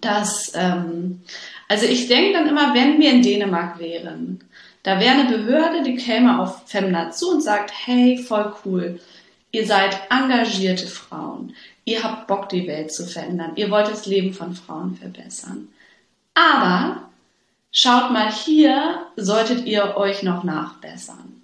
dass, 0.00 0.52
ähm, 0.54 1.22
also 1.68 1.86
ich 1.86 2.08
denke 2.08 2.32
dann 2.32 2.48
immer, 2.48 2.74
wenn 2.74 2.98
wir 2.98 3.10
in 3.10 3.22
Dänemark 3.22 3.78
wären, 3.78 4.44
da 4.86 5.00
wäre 5.00 5.18
eine 5.18 5.36
Behörde, 5.36 5.82
die 5.82 5.96
käme 5.96 6.40
auf 6.40 6.62
Femna 6.66 7.10
zu 7.10 7.32
und 7.32 7.40
sagt, 7.42 7.72
hey, 7.74 8.18
voll 8.18 8.54
cool, 8.64 9.00
ihr 9.50 9.66
seid 9.66 9.98
engagierte 10.10 10.86
Frauen, 10.86 11.56
ihr 11.84 12.04
habt 12.04 12.28
Bock, 12.28 12.48
die 12.50 12.68
Welt 12.68 12.92
zu 12.92 13.04
verändern, 13.04 13.50
ihr 13.56 13.68
wollt 13.72 13.88
das 13.88 14.06
Leben 14.06 14.32
von 14.32 14.54
Frauen 14.54 14.94
verbessern. 14.94 15.66
Aber 16.34 17.02
schaut 17.72 18.12
mal 18.12 18.32
hier, 18.32 19.00
solltet 19.16 19.66
ihr 19.66 19.96
euch 19.96 20.22
noch 20.22 20.44
nachbessern. 20.44 21.42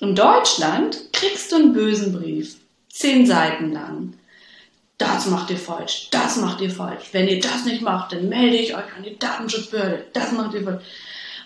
In 0.00 0.14
Deutschland 0.14 1.14
kriegst 1.14 1.52
du 1.52 1.56
einen 1.56 1.72
bösen 1.72 2.12
Brief, 2.12 2.56
zehn 2.90 3.24
Seiten 3.24 3.72
lang. 3.72 4.12
das 4.98 5.24
macht 5.24 5.48
ihr 5.48 5.56
falsch, 5.56 6.08
das 6.10 6.36
macht 6.36 6.60
ihr 6.60 6.70
falsch. 6.70 7.08
Wenn 7.12 7.26
ihr 7.26 7.40
das 7.40 7.64
nicht 7.64 7.80
macht, 7.80 8.12
dann 8.12 8.28
melde 8.28 8.58
ich 8.58 8.74
euch 8.74 8.94
an 8.94 9.02
die 9.02 9.18
Datenschutzbehörde, 9.18 10.04
das 10.12 10.32
macht 10.32 10.52
ihr 10.52 10.64
falsch. 10.64 10.84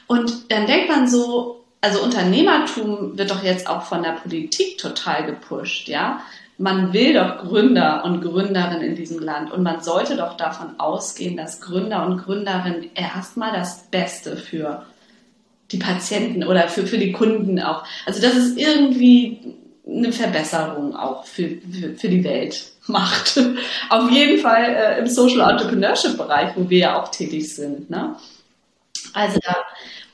Und 0.06 0.50
dann 0.50 0.66
denkt 0.66 0.88
man 0.88 1.08
so, 1.08 1.64
also 1.80 2.02
Unternehmertum 2.02 3.18
wird 3.18 3.30
doch 3.30 3.42
jetzt 3.42 3.68
auch 3.68 3.82
von 3.82 4.02
der 4.02 4.12
Politik 4.12 4.78
total 4.78 5.26
gepusht, 5.26 5.88
ja. 5.88 6.20
Man 6.56 6.92
will 6.92 7.14
doch 7.14 7.38
Gründer 7.38 8.04
und 8.04 8.20
Gründerinnen 8.20 8.80
in 8.80 8.94
diesem 8.94 9.18
Land 9.18 9.52
und 9.52 9.64
man 9.64 9.82
sollte 9.82 10.16
doch 10.16 10.36
davon 10.36 10.78
ausgehen, 10.78 11.36
dass 11.36 11.60
Gründer 11.60 12.06
und 12.06 12.18
Gründerinnen 12.18 12.90
erstmal 12.94 13.52
das 13.52 13.90
Beste 13.90 14.36
für 14.36 14.86
die 15.72 15.78
Patienten 15.78 16.44
oder 16.44 16.68
für, 16.68 16.86
für 16.86 16.98
die 16.98 17.12
Kunden 17.12 17.60
auch. 17.60 17.84
Also 18.06 18.22
das 18.22 18.36
ist 18.36 18.56
irgendwie 18.56 19.56
eine 19.86 20.12
Verbesserung 20.12 20.94
auch 20.96 21.24
für, 21.24 21.48
für, 21.70 21.94
für 21.96 22.08
die 22.08 22.24
Welt 22.24 22.72
macht. 22.86 23.40
Auf 23.90 24.10
jeden 24.10 24.40
Fall 24.40 24.64
äh, 24.64 24.98
im 25.00 25.06
Social 25.06 25.50
Entrepreneurship 25.50 26.16
Bereich, 26.16 26.52
wo 26.56 26.68
wir 26.70 26.78
ja 26.78 27.02
auch 27.02 27.08
tätig 27.08 27.54
sind. 27.54 27.90
Ne? 27.90 28.14
Also 29.14 29.40
da, 29.40 29.64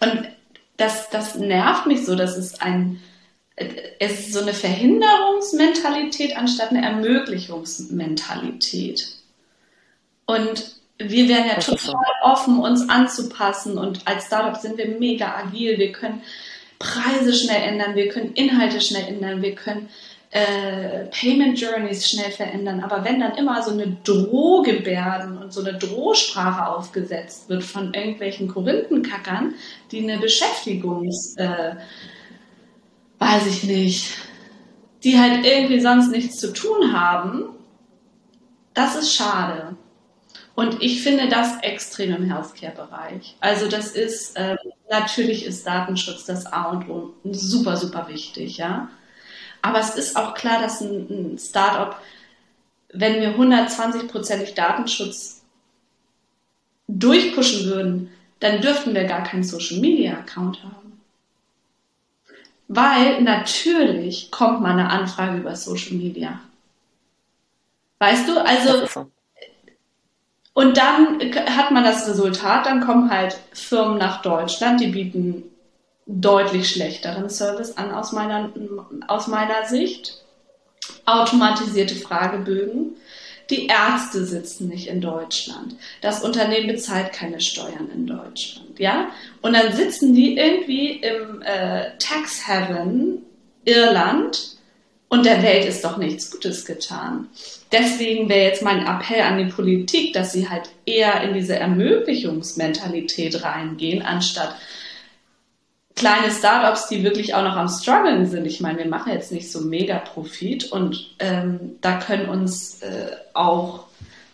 und 0.06 0.28
das, 0.76 1.10
das 1.10 1.34
nervt 1.34 1.86
mich 1.86 2.06
so, 2.06 2.14
dass 2.14 2.36
es 2.36 2.60
ein, 2.60 3.02
es 3.56 4.20
ist 4.20 4.32
so 4.32 4.40
eine 4.40 4.54
Verhinderungsmentalität 4.54 6.36
anstatt 6.36 6.70
eine 6.70 6.82
Ermöglichungsmentalität. 6.82 9.08
Und 10.26 10.76
wir 10.98 11.28
werden 11.28 11.48
ja 11.48 11.56
total 11.56 11.96
offen, 12.22 12.60
uns 12.60 12.88
anzupassen 12.88 13.76
und 13.78 14.06
als 14.06 14.26
Startup 14.26 14.56
sind 14.60 14.78
wir 14.78 14.86
mega 14.86 15.34
agil. 15.34 15.78
Wir 15.78 15.90
können 15.92 16.22
Preise 16.78 17.34
schnell 17.34 17.62
ändern, 17.62 17.94
wir 17.94 18.08
können 18.08 18.32
Inhalte 18.34 18.80
schnell 18.80 19.08
ändern, 19.08 19.42
wir 19.42 19.54
können 19.54 19.88
äh, 20.30 21.06
Payment 21.06 21.60
Journeys 21.60 22.08
schnell 22.08 22.30
verändern. 22.30 22.80
Aber 22.80 23.04
wenn 23.04 23.20
dann 23.20 23.36
immer 23.36 23.62
so 23.62 23.72
eine 23.72 23.96
Drohgebärden 24.04 25.38
und 25.38 25.52
so 25.52 25.60
eine 25.64 25.76
Drohsprache 25.76 26.68
aufgesetzt 26.68 27.48
wird 27.48 27.64
von 27.64 27.92
irgendwelchen 27.92 28.48
Korinthenkackern, 28.48 29.54
die 29.90 30.02
eine 30.02 30.18
Beschäftigungs, 30.18 31.36
äh, 31.36 31.74
weiß 33.18 33.46
ich 33.46 33.64
nicht, 33.64 34.12
die 35.02 35.18
halt 35.18 35.44
irgendwie 35.44 35.80
sonst 35.80 36.10
nichts 36.10 36.38
zu 36.38 36.52
tun 36.52 36.92
haben, 36.92 37.56
das 38.72 38.96
ist 38.96 39.14
schade. 39.14 39.76
Und 40.54 40.82
ich 40.82 41.02
finde 41.02 41.28
das 41.28 41.60
extrem 41.62 42.14
im 42.14 42.24
Healthcare-Bereich. 42.30 43.36
Also 43.40 43.66
das 43.68 43.92
ist, 43.92 44.36
äh, 44.36 44.56
natürlich 44.90 45.44
ist 45.44 45.66
Datenschutz 45.66 46.26
das 46.26 46.46
A 46.46 46.70
und 46.70 46.88
O 46.88 47.14
super, 47.24 47.76
super 47.76 48.06
wichtig, 48.08 48.58
ja. 48.58 48.90
Aber 49.62 49.78
es 49.78 49.94
ist 49.94 50.16
auch 50.16 50.34
klar, 50.34 50.60
dass 50.60 50.80
ein, 50.80 51.06
ein 51.34 51.38
Startup, 51.38 51.96
wenn 52.92 53.20
wir 53.20 53.36
120-prozentig 53.36 54.54
Datenschutz 54.54 55.42
durchpushen 56.88 57.66
würden, 57.66 58.10
dann 58.40 58.60
dürften 58.60 58.94
wir 58.94 59.04
gar 59.04 59.22
keinen 59.22 59.44
Social-Media-Account 59.44 60.62
haben. 60.64 61.00
Weil 62.68 63.20
natürlich 63.22 64.30
kommt 64.30 64.60
mal 64.60 64.72
eine 64.72 64.88
Anfrage 64.88 65.38
über 65.38 65.54
Social 65.56 65.96
Media. 65.96 66.40
Weißt 67.98 68.28
du, 68.28 68.42
also 68.42 69.08
und 70.52 70.76
dann 70.76 71.20
hat 71.34 71.70
man 71.70 71.84
das 71.84 72.08
Resultat, 72.08 72.66
dann 72.66 72.80
kommen 72.80 73.10
halt 73.10 73.38
Firmen 73.52 73.98
nach 73.98 74.20
Deutschland, 74.22 74.80
die 74.80 74.88
bieten 74.88 75.49
deutlich 76.06 76.68
schlechteren 76.68 77.28
Service 77.28 77.76
an 77.76 77.92
aus 77.92 78.12
meiner, 78.12 78.52
aus 79.08 79.26
meiner 79.26 79.66
Sicht. 79.68 80.22
Automatisierte 81.06 81.94
Fragebögen. 81.94 82.96
Die 83.50 83.66
Ärzte 83.66 84.24
sitzen 84.24 84.68
nicht 84.68 84.86
in 84.86 85.00
Deutschland. 85.00 85.74
Das 86.02 86.22
Unternehmen 86.22 86.68
bezahlt 86.68 87.12
keine 87.12 87.40
Steuern 87.40 87.90
in 87.92 88.06
Deutschland, 88.06 88.78
ja? 88.78 89.08
Und 89.42 89.54
dann 89.54 89.72
sitzen 89.72 90.14
die 90.14 90.36
irgendwie 90.36 90.92
im 91.00 91.42
äh, 91.42 91.90
Tax 91.98 92.46
Heaven 92.46 93.22
Irland 93.64 94.56
und 95.08 95.26
der 95.26 95.42
Welt 95.42 95.64
ist 95.64 95.84
doch 95.84 95.96
nichts 95.96 96.30
Gutes 96.30 96.64
getan. 96.64 97.28
Deswegen 97.72 98.28
wäre 98.28 98.46
jetzt 98.46 98.62
mein 98.62 98.86
Appell 98.86 99.22
an 99.22 99.38
die 99.38 99.52
Politik, 99.52 100.12
dass 100.12 100.32
sie 100.32 100.48
halt 100.48 100.70
eher 100.86 101.20
in 101.22 101.34
diese 101.34 101.56
Ermöglichungsmentalität 101.56 103.42
reingehen, 103.42 104.02
anstatt 104.02 104.54
kleine 106.00 106.32
Startups, 106.32 106.88
die 106.88 107.04
wirklich 107.04 107.34
auch 107.34 107.42
noch 107.42 107.56
am 107.56 107.68
struggeln 107.68 108.26
sind. 108.26 108.46
Ich 108.46 108.60
meine, 108.60 108.78
wir 108.78 108.86
machen 108.86 109.12
jetzt 109.12 109.32
nicht 109.32 109.52
so 109.52 109.60
mega 109.60 109.98
Profit 109.98 110.72
und 110.72 111.14
ähm, 111.18 111.76
da 111.82 111.98
können 111.98 112.30
uns 112.30 112.80
äh, 112.80 113.10
auch, 113.34 113.84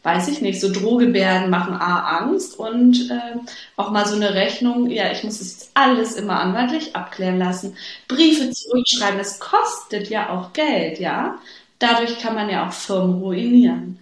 weiß 0.04 0.28
ich 0.28 0.40
nicht, 0.40 0.60
so 0.60 0.72
Drohgebärden 0.72 1.50
machen 1.50 1.74
A 1.74 2.18
Angst 2.18 2.56
und 2.56 3.10
äh, 3.10 3.36
auch 3.76 3.90
mal 3.90 4.06
so 4.06 4.14
eine 4.14 4.34
Rechnung, 4.34 4.88
ja, 4.90 5.10
ich 5.10 5.24
muss 5.24 5.40
es 5.40 5.52
jetzt 5.54 5.70
alles 5.74 6.14
immer 6.14 6.38
anwaltlich 6.38 6.94
abklären 6.94 7.38
lassen, 7.38 7.76
Briefe 8.06 8.48
zurückschreiben, 8.50 9.18
das 9.18 9.40
kostet 9.40 10.08
ja 10.08 10.30
auch 10.30 10.52
Geld, 10.52 11.00
ja. 11.00 11.38
Dadurch 11.80 12.20
kann 12.20 12.36
man 12.36 12.48
ja 12.48 12.68
auch 12.68 12.72
Firmen 12.72 13.20
ruinieren. 13.20 13.98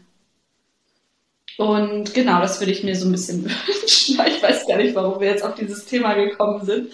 Und 1.57 2.12
genau, 2.12 2.40
das 2.40 2.61
würde 2.61 2.72
ich 2.72 2.85
mir 2.85 2.94
so 2.94 3.07
ein 3.07 3.12
bisschen 3.12 3.44
wünschen. 3.66 4.20
Ich 4.27 4.42
weiß 4.42 4.66
gar 4.66 4.77
nicht, 4.77 4.94
warum 4.94 5.18
wir 5.18 5.29
jetzt 5.29 5.42
auf 5.42 5.55
dieses 5.55 5.87
Thema 5.87 6.12
gekommen 6.12 6.66
sind. 6.66 6.92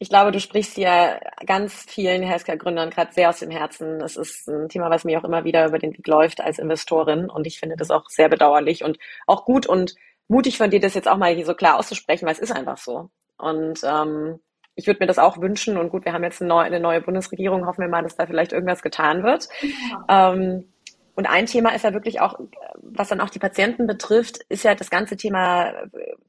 Ich 0.00 0.08
glaube, 0.08 0.30
du 0.30 0.38
sprichst 0.38 0.74
hier 0.74 1.20
ganz 1.44 1.74
vielen 1.88 2.22
Healthcare-Gründern 2.22 2.90
gerade 2.90 3.12
sehr 3.12 3.30
aus 3.30 3.40
dem 3.40 3.50
Herzen. 3.50 4.00
Es 4.00 4.16
ist 4.16 4.48
ein 4.48 4.68
Thema, 4.68 4.90
was 4.90 5.04
mir 5.04 5.18
auch 5.18 5.24
immer 5.24 5.44
wieder 5.44 5.66
über 5.66 5.78
den 5.78 5.92
Weg 5.92 6.06
läuft 6.06 6.40
als 6.40 6.60
Investorin. 6.60 7.28
Und 7.28 7.48
ich 7.48 7.58
finde 7.58 7.76
das 7.76 7.90
auch 7.90 8.08
sehr 8.08 8.28
bedauerlich 8.28 8.84
und 8.84 8.98
auch 9.26 9.44
gut 9.44 9.66
und 9.66 9.96
mutig 10.28 10.56
von 10.56 10.70
dir, 10.70 10.78
das 10.78 10.94
jetzt 10.94 11.08
auch 11.08 11.16
mal 11.16 11.34
hier 11.34 11.46
so 11.46 11.54
klar 11.54 11.78
auszusprechen, 11.78 12.26
weil 12.26 12.34
es 12.34 12.38
ist 12.38 12.52
einfach 12.52 12.78
so. 12.78 13.10
Und 13.38 13.80
ähm, 13.82 14.38
ich 14.76 14.86
würde 14.86 15.00
mir 15.00 15.08
das 15.08 15.18
auch 15.18 15.40
wünschen. 15.40 15.76
Und 15.76 15.90
gut, 15.90 16.04
wir 16.04 16.12
haben 16.12 16.22
jetzt 16.22 16.40
eine 16.40 16.48
neue, 16.48 16.66
eine 16.66 16.78
neue 16.78 17.00
Bundesregierung. 17.00 17.66
Hoffen 17.66 17.80
wir 17.80 17.88
mal, 17.88 18.02
dass 18.02 18.14
da 18.14 18.26
vielleicht 18.26 18.52
irgendwas 18.52 18.82
getan 18.82 19.24
wird. 19.24 19.48
Ja. 19.62 20.32
Ähm, 20.32 20.72
und 21.16 21.26
ein 21.26 21.46
Thema 21.46 21.74
ist 21.74 21.82
ja 21.82 21.92
wirklich 21.92 22.20
auch, 22.20 22.38
was 22.80 23.08
dann 23.08 23.20
auch 23.20 23.30
die 23.30 23.40
Patienten 23.40 23.88
betrifft, 23.88 24.38
ist 24.48 24.62
ja 24.62 24.76
das 24.76 24.88
ganze 24.88 25.16
Thema 25.16 25.72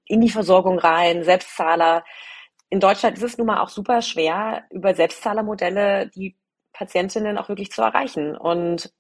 in 0.06 0.20
die 0.22 0.32
Versorgung 0.32 0.80
rein, 0.80 1.24
Selbstzahler 1.24 2.04
in 2.70 2.80
Deutschland 2.80 3.18
ist 3.18 3.24
es 3.24 3.38
nun 3.38 3.48
mal 3.48 3.62
auch 3.62 3.70
super 3.70 4.02
schwer, 4.02 4.64
über 4.72 4.94
Selbstzahlermodelle 4.94 6.08
die 6.08 6.38
Patientinnen 6.74 7.38
auch 7.38 7.50
wirklich 7.50 7.72
zu 7.72 7.82
erreichen. 7.82 8.38
Und, 8.38 8.92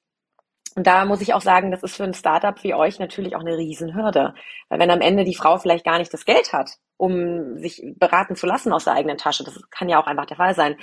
da 0.75 1.05
muss 1.05 1.21
ich 1.21 1.33
auch 1.33 1.41
sagen, 1.41 1.71
das 1.71 1.83
ist 1.83 1.95
für 1.95 2.03
ein 2.03 2.13
Startup 2.13 2.63
wie 2.63 2.73
euch 2.73 2.99
natürlich 2.99 3.35
auch 3.35 3.41
eine 3.41 3.57
Riesenhürde. 3.57 4.33
Weil 4.69 4.79
wenn 4.79 4.91
am 4.91 5.01
Ende 5.01 5.23
die 5.23 5.35
Frau 5.35 5.57
vielleicht 5.57 5.83
gar 5.85 5.97
nicht 5.97 6.13
das 6.13 6.25
Geld 6.25 6.53
hat, 6.53 6.71
um 6.97 7.57
sich 7.57 7.83
beraten 7.97 8.35
zu 8.35 8.45
lassen 8.45 8.71
aus 8.71 8.85
der 8.85 8.93
eigenen 8.93 9.17
Tasche, 9.17 9.43
das 9.43 9.59
kann 9.71 9.89
ja 9.89 10.01
auch 10.01 10.07
einfach 10.07 10.25
der 10.25 10.37
Fall 10.37 10.55
sein, 10.55 10.77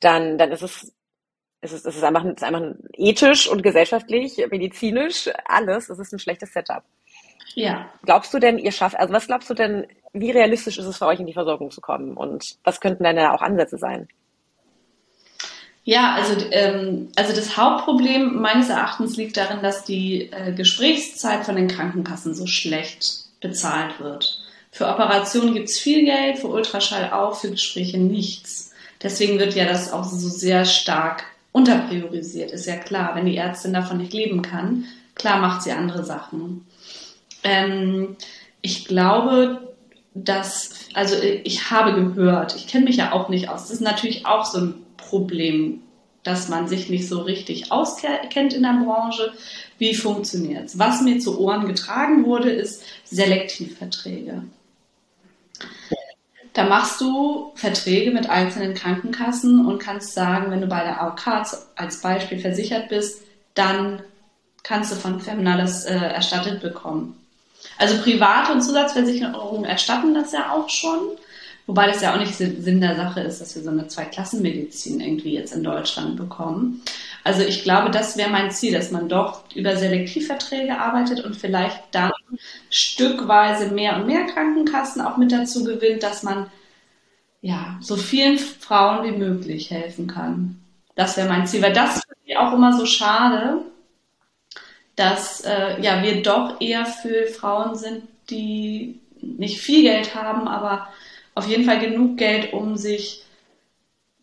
dann, 0.00 0.38
dann 0.38 0.52
ist 0.52 0.62
es 0.62 0.94
es 1.60 1.72
ist, 1.72 1.86
es 1.86 1.96
ist 1.96 2.04
einfach, 2.04 2.24
es 2.24 2.34
ist 2.34 2.44
einfach 2.44 2.62
ethisch 2.92 3.48
und 3.48 3.62
gesellschaftlich, 3.62 4.36
medizinisch, 4.50 5.30
alles. 5.46 5.88
Es 5.88 5.98
ist 5.98 6.12
ein 6.12 6.18
schlechtes 6.18 6.52
Setup. 6.52 6.84
Ja. 7.54 7.88
Glaubst 8.04 8.34
du 8.34 8.38
denn, 8.38 8.58
ihr 8.58 8.72
schafft, 8.72 8.96
also 8.98 9.12
was 9.12 9.26
glaubst 9.26 9.48
du 9.48 9.54
denn, 9.54 9.86
wie 10.12 10.30
realistisch 10.30 10.78
ist 10.78 10.86
es 10.86 10.98
für 10.98 11.06
euch, 11.06 11.20
in 11.20 11.26
die 11.26 11.32
Versorgung 11.32 11.70
zu 11.70 11.80
kommen? 11.80 12.16
Und 12.16 12.56
was 12.64 12.80
könnten 12.80 13.04
denn 13.04 13.16
da 13.16 13.32
auch 13.32 13.42
Ansätze 13.42 13.78
sein? 13.78 14.08
Ja, 15.84 16.14
also, 16.14 16.34
ähm, 16.50 17.08
also 17.14 17.34
das 17.34 17.58
Hauptproblem 17.58 18.40
meines 18.40 18.70
Erachtens 18.70 19.16
liegt 19.16 19.36
darin, 19.36 19.62
dass 19.62 19.84
die 19.84 20.32
äh, 20.32 20.52
Gesprächszeit 20.52 21.44
von 21.44 21.56
den 21.56 21.68
Krankenkassen 21.68 22.34
so 22.34 22.46
schlecht 22.46 23.26
bezahlt 23.40 24.00
wird. 24.00 24.40
Für 24.70 24.88
Operationen 24.88 25.52
gibt 25.52 25.68
es 25.68 25.78
viel 25.78 26.04
Geld, 26.04 26.38
für 26.38 26.48
Ultraschall 26.48 27.12
auch, 27.12 27.36
für 27.36 27.50
Gespräche 27.50 27.98
nichts. 27.98 28.72
Deswegen 29.02 29.38
wird 29.38 29.54
ja 29.54 29.66
das 29.66 29.92
auch 29.92 30.04
so 30.04 30.28
sehr 30.28 30.64
stark 30.64 31.24
unterpriorisiert, 31.52 32.50
ist 32.50 32.66
ja 32.66 32.76
klar. 32.76 33.14
Wenn 33.14 33.26
die 33.26 33.36
Ärztin 33.36 33.74
davon 33.74 33.98
nicht 33.98 34.14
leben 34.14 34.40
kann, 34.40 34.86
klar 35.14 35.38
macht 35.38 35.62
sie 35.62 35.72
andere 35.72 36.04
Sachen. 36.04 36.66
Ähm, 37.44 38.16
ich 38.62 38.86
glaube, 38.86 39.74
dass, 40.14 40.88
also 40.94 41.16
ich 41.22 41.70
habe 41.70 41.92
gehört, 41.92 42.56
ich 42.56 42.66
kenne 42.66 42.86
mich 42.86 42.96
ja 42.96 43.12
auch 43.12 43.28
nicht 43.28 43.48
aus, 43.48 43.62
das 43.62 43.72
ist 43.72 43.80
natürlich 43.80 44.26
auch 44.26 44.44
so 44.44 44.58
ein 44.58 44.74
Problem, 44.96 45.82
dass 46.22 46.48
man 46.48 46.68
sich 46.68 46.88
nicht 46.88 47.06
so 47.08 47.20
richtig 47.20 47.70
auskennt 47.70 48.54
in 48.54 48.62
der 48.62 48.80
Branche. 48.84 49.32
Wie 49.78 49.94
funktioniert 49.94 50.66
es? 50.66 50.78
Was 50.78 51.02
mir 51.02 51.18
zu 51.18 51.38
Ohren 51.38 51.66
getragen 51.66 52.24
wurde, 52.24 52.50
ist 52.50 52.82
Selektivverträge. 53.04 54.44
Da 56.54 56.64
machst 56.64 57.00
du 57.00 57.52
Verträge 57.56 58.12
mit 58.12 58.30
einzelnen 58.30 58.74
Krankenkassen 58.74 59.66
und 59.66 59.80
kannst 59.80 60.14
sagen, 60.14 60.50
wenn 60.50 60.60
du 60.60 60.68
bei 60.68 60.84
der 60.84 61.02
AOK 61.02 61.26
als 61.74 62.00
Beispiel 62.00 62.38
versichert 62.38 62.88
bist, 62.88 63.22
dann 63.54 64.02
kannst 64.62 64.92
du 64.92 64.96
von 64.96 65.20
Femna 65.20 65.58
das 65.58 65.84
äh, 65.84 65.94
erstattet 65.94 66.62
bekommen. 66.62 67.23
Also 67.78 68.02
private 68.02 68.52
und 68.52 68.62
Zusatzversicherungen 68.62 69.64
erstatten 69.64 70.14
das 70.14 70.32
ja 70.32 70.52
auch 70.52 70.68
schon. 70.68 71.00
Wobei 71.66 71.86
das 71.86 72.02
ja 72.02 72.14
auch 72.14 72.18
nicht 72.18 72.34
Sinn 72.34 72.80
der 72.80 72.94
Sache 72.94 73.20
ist, 73.22 73.40
dass 73.40 73.56
wir 73.56 73.62
so 73.62 73.70
eine 73.70 73.88
Zweiklassenmedizin 73.88 75.00
irgendwie 75.00 75.32
jetzt 75.32 75.54
in 75.54 75.64
Deutschland 75.64 76.16
bekommen. 76.16 76.82
Also 77.22 77.42
ich 77.42 77.62
glaube, 77.62 77.90
das 77.90 78.18
wäre 78.18 78.28
mein 78.28 78.50
Ziel, 78.50 78.74
dass 78.74 78.90
man 78.90 79.08
doch 79.08 79.44
über 79.54 79.76
Selektivverträge 79.76 80.78
arbeitet 80.78 81.24
und 81.24 81.36
vielleicht 81.36 81.80
dann 81.92 82.12
stückweise 82.68 83.68
mehr 83.68 83.96
und 83.96 84.06
mehr 84.06 84.26
Krankenkassen 84.26 85.00
auch 85.00 85.16
mit 85.16 85.32
dazu 85.32 85.64
gewinnt, 85.64 86.02
dass 86.02 86.22
man 86.22 86.48
ja 87.40 87.78
so 87.80 87.96
vielen 87.96 88.38
Frauen 88.38 89.04
wie 89.04 89.16
möglich 89.16 89.70
helfen 89.70 90.06
kann. 90.06 90.60
Das 90.96 91.16
wäre 91.16 91.28
mein 91.28 91.46
Ziel, 91.46 91.62
weil 91.62 91.72
das 91.72 92.02
finde 92.02 92.20
ich 92.26 92.36
auch 92.36 92.52
immer 92.52 92.76
so 92.76 92.84
schade, 92.84 93.62
dass 94.96 95.40
äh, 95.42 95.80
ja 95.80 96.02
wir 96.02 96.22
doch 96.22 96.60
eher 96.60 96.86
für 96.86 97.26
Frauen 97.26 97.76
sind, 97.76 98.04
die 98.30 99.00
nicht 99.20 99.60
viel 99.60 99.82
Geld 99.82 100.14
haben, 100.14 100.48
aber 100.48 100.88
auf 101.34 101.46
jeden 101.48 101.64
Fall 101.64 101.80
genug 101.80 102.16
Geld, 102.16 102.52
um 102.52 102.76
sich 102.76 103.24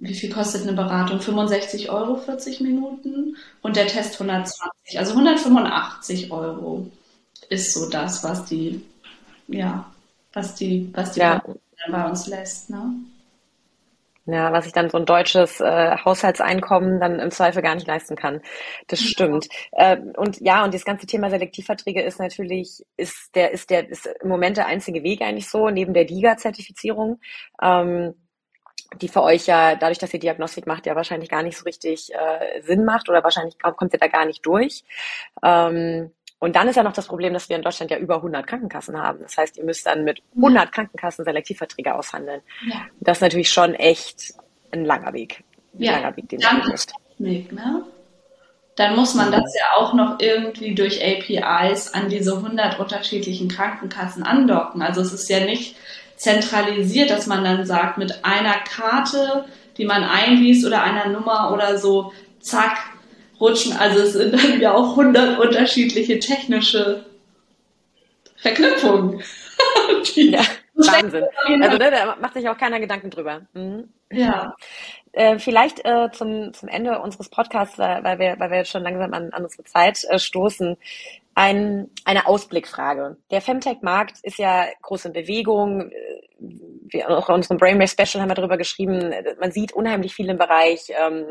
wie 0.01 0.15
viel 0.15 0.33
kostet 0.33 0.63
eine 0.63 0.73
Beratung? 0.73 1.21
65 1.21 1.91
Euro 1.91 2.17
40 2.17 2.59
Minuten 2.61 3.37
und 3.61 3.75
der 3.75 3.87
Test 3.87 4.13
120, 4.13 4.97
also 4.97 5.11
185 5.11 6.31
Euro 6.31 6.87
ist 7.49 7.73
so 7.73 7.87
das, 7.87 8.23
was 8.23 8.45
die, 8.45 8.81
ja, 9.47 9.85
was 10.33 10.55
die, 10.55 10.89
was 10.93 11.11
die 11.11 11.19
ja. 11.19 11.41
bei 11.89 12.09
uns 12.09 12.25
lässt, 12.27 12.71
ne? 12.71 12.95
Ja, 14.25 14.53
was 14.53 14.67
ich 14.67 14.71
dann 14.71 14.89
so 14.89 14.99
ein 14.99 15.05
deutsches 15.05 15.59
äh, 15.61 15.97
Haushaltseinkommen 16.05 16.99
dann 16.99 17.19
im 17.19 17.31
Zweifel 17.31 17.63
gar 17.63 17.73
nicht 17.73 17.87
leisten 17.87 18.15
kann. 18.15 18.41
Das 18.87 18.99
stimmt. 18.99 19.47
Ja. 19.71 19.93
Äh, 19.93 20.01
und 20.15 20.39
ja, 20.41 20.63
und 20.63 20.73
das 20.73 20.85
ganze 20.85 21.07
Thema 21.07 21.31
Selektivverträge 21.31 22.03
ist 22.03 22.19
natürlich, 22.19 22.85
ist 22.97 23.35
der, 23.35 23.51
ist 23.51 23.71
der, 23.71 23.89
ist 23.89 24.07
im 24.21 24.29
Moment 24.29 24.57
der 24.57 24.67
einzige 24.67 25.01
Weg 25.01 25.21
eigentlich 25.21 25.49
so, 25.49 25.69
neben 25.69 25.93
der 25.93 26.05
DIGA-Zertifizierung. 26.05 27.19
Ähm, 27.61 28.13
die 28.99 29.07
für 29.07 29.23
euch 29.23 29.47
ja, 29.47 29.75
dadurch, 29.75 29.99
dass 29.99 30.13
ihr 30.13 30.19
Diagnostik 30.19 30.67
macht, 30.67 30.85
ja 30.85 30.95
wahrscheinlich 30.95 31.29
gar 31.29 31.43
nicht 31.43 31.57
so 31.57 31.63
richtig 31.63 32.13
äh, 32.13 32.61
Sinn 32.61 32.83
macht 32.83 33.09
oder 33.09 33.23
wahrscheinlich 33.23 33.57
kommt 33.57 33.93
ihr 33.93 33.99
da 33.99 34.07
gar 34.07 34.25
nicht 34.25 34.45
durch. 34.45 34.83
Ähm, 35.43 36.11
und 36.41 36.55
dann 36.55 36.67
ist 36.67 36.75
ja 36.75 36.81
noch 36.81 36.91
das 36.91 37.05
Problem, 37.05 37.33
dass 37.33 37.49
wir 37.49 37.55
in 37.55 37.61
Deutschland 37.61 37.91
ja 37.91 37.97
über 37.97 38.15
100 38.15 38.47
Krankenkassen 38.47 38.99
haben. 38.99 39.19
Das 39.21 39.37
heißt, 39.37 39.57
ihr 39.57 39.63
müsst 39.63 39.85
dann 39.85 40.03
mit 40.03 40.23
100 40.35 40.71
Krankenkassen 40.71 41.23
Selektivverträge 41.23 41.93
aushandeln. 41.93 42.41
Ja. 42.67 42.81
Das 42.99 43.19
ist 43.19 43.21
natürlich 43.21 43.51
schon 43.51 43.75
echt 43.75 44.33
ein 44.71 44.83
langer 44.83 45.13
Weg. 45.13 45.43
Ein 45.75 45.83
ja, 45.83 45.91
langer 45.91 46.17
Weg, 46.17 46.29
den 46.29 46.39
dann 46.39 46.63
ihr 46.63 46.69
müsst. 46.69 46.93
Weg, 47.19 47.51
ne? 47.51 47.83
Dann 48.75 48.95
muss 48.95 49.13
man 49.13 49.31
das 49.31 49.53
ja 49.53 49.77
auch 49.77 49.93
noch 49.93 50.19
irgendwie 50.19 50.73
durch 50.73 50.99
APIs 51.03 51.93
an 51.93 52.09
diese 52.09 52.35
100 52.37 52.79
unterschiedlichen 52.79 53.47
Krankenkassen 53.47 54.23
andocken. 54.23 54.81
Also 54.81 55.01
es 55.01 55.13
ist 55.13 55.29
ja 55.29 55.41
nicht 55.41 55.75
zentralisiert, 56.15 57.11
dass 57.11 57.27
man 57.27 57.43
dann 57.43 57.67
sagt, 57.67 57.99
mit 57.99 58.25
einer 58.25 58.55
Karte, 58.55 59.45
die 59.77 59.85
man 59.85 60.03
einliest 60.03 60.65
oder 60.65 60.81
einer 60.81 61.07
Nummer 61.09 61.51
oder 61.53 61.77
so, 61.77 62.13
zack, 62.39 62.77
rutschen. 63.41 63.73
Also 63.73 63.99
es 63.99 64.13
sind 64.13 64.33
dann 64.33 64.61
ja 64.61 64.73
auch 64.73 64.91
100 64.91 65.39
unterschiedliche 65.39 66.19
technische 66.19 67.05
Verknüpfungen. 68.37 69.21
ja, 70.15 70.41
Wahnsinn. 70.75 71.25
Also 71.61 71.77
ne, 71.77 71.91
da 71.91 72.15
macht 72.19 72.33
sich 72.33 72.47
auch 72.47 72.57
keiner 72.57 72.79
Gedanken 72.79 73.09
drüber. 73.09 73.41
Mhm. 73.53 73.89
Ja. 74.11 74.55
Äh, 75.13 75.39
vielleicht 75.39 75.85
äh, 75.85 76.09
zum, 76.11 76.53
zum 76.53 76.69
Ende 76.69 76.99
unseres 76.99 77.29
Podcasts, 77.29 77.77
weil, 77.77 78.19
wir, 78.19 78.39
weil 78.39 78.49
wir 78.49 78.57
jetzt 78.57 78.71
schon 78.71 78.83
langsam 78.83 79.13
an, 79.13 79.31
an 79.31 79.43
unsere 79.43 79.63
Zeit 79.65 80.03
äh, 80.09 80.19
stoßen, 80.19 80.77
ein, 81.33 81.89
eine 82.03 82.27
Ausblickfrage. 82.27 83.17
Der 83.31 83.41
Femtech-Markt 83.41 84.17
ist 84.23 84.37
ja 84.37 84.65
groß 84.81 85.05
in 85.05 85.13
Bewegung. 85.13 85.91
Wir 86.39 87.09
auch 87.09 87.29
in 87.29 87.35
unserem 87.35 87.57
Brainwave 87.57 87.87
Special 87.87 88.21
haben 88.21 88.29
wir 88.29 88.35
darüber 88.35 88.57
geschrieben. 88.57 89.13
Man 89.39 89.51
sieht 89.51 89.71
unheimlich 89.71 90.13
viel 90.13 90.29
im 90.29 90.37
Bereich 90.37 90.87
ähm, 90.89 91.25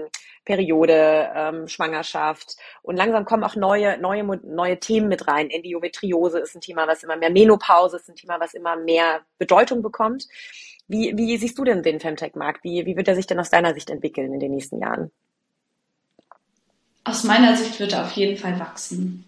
Periode, 0.44 1.30
ähm, 1.34 1.68
Schwangerschaft 1.68 2.56
und 2.82 2.96
langsam 2.96 3.26
kommen 3.26 3.44
auch 3.44 3.56
neue, 3.56 3.98
neue, 3.98 4.24
neue 4.24 4.80
Themen 4.80 5.08
mit 5.08 5.28
rein. 5.28 5.50
Endometriose 5.50 6.38
ist 6.38 6.54
ein 6.54 6.62
Thema, 6.62 6.88
was 6.88 7.02
immer 7.02 7.16
mehr 7.16 7.30
Menopause 7.30 7.96
ist 7.96 8.08
ein 8.08 8.16
Thema, 8.16 8.40
was 8.40 8.54
immer 8.54 8.76
mehr 8.76 9.20
Bedeutung 9.38 9.82
bekommt. 9.82 10.26
Wie, 10.88 11.12
wie 11.16 11.36
siehst 11.36 11.58
du 11.58 11.64
denn 11.64 11.82
den 11.82 12.00
Femtech-Markt? 12.00 12.64
Wie, 12.64 12.86
wie 12.86 12.96
wird 12.96 13.06
er 13.06 13.14
sich 13.14 13.26
denn 13.26 13.38
aus 13.38 13.50
deiner 13.50 13.74
Sicht 13.74 13.90
entwickeln 13.90 14.32
in 14.32 14.40
den 14.40 14.52
nächsten 14.52 14.80
Jahren? 14.80 15.10
Aus 17.04 17.24
meiner 17.24 17.54
Sicht 17.54 17.78
wird 17.78 17.92
er 17.92 18.04
auf 18.04 18.12
jeden 18.12 18.36
Fall 18.36 18.58
wachsen 18.58 19.24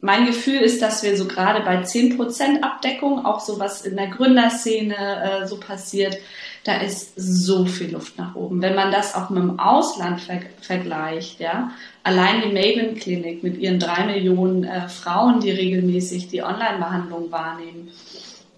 mein 0.00 0.26
Gefühl 0.26 0.60
ist, 0.60 0.80
dass 0.80 1.02
wir 1.02 1.16
so 1.16 1.26
gerade 1.26 1.64
bei 1.64 1.82
10% 1.82 2.62
Abdeckung, 2.62 3.26
auch 3.26 3.40
so 3.40 3.58
was 3.58 3.82
in 3.84 3.96
der 3.96 4.06
Gründerszene 4.08 5.42
äh, 5.42 5.46
so 5.46 5.58
passiert, 5.58 6.18
da 6.64 6.76
ist 6.76 7.14
so 7.16 7.64
viel 7.66 7.92
Luft 7.92 8.18
nach 8.18 8.34
oben. 8.34 8.62
Wenn 8.62 8.74
man 8.74 8.92
das 8.92 9.14
auch 9.14 9.30
mit 9.30 9.42
dem 9.42 9.58
Ausland 9.58 10.20
ver 10.20 10.40
vergleicht, 10.60 11.40
ja, 11.40 11.72
allein 12.04 12.42
die 12.42 12.52
Maven 12.52 12.94
Klinik 12.94 13.42
mit 13.42 13.58
ihren 13.58 13.80
drei 13.80 14.04
Millionen 14.04 14.64
äh, 14.64 14.88
Frauen, 14.88 15.40
die 15.40 15.50
regelmäßig 15.50 16.28
die 16.28 16.42
Online-Behandlung 16.42 17.32
wahrnehmen, 17.32 17.90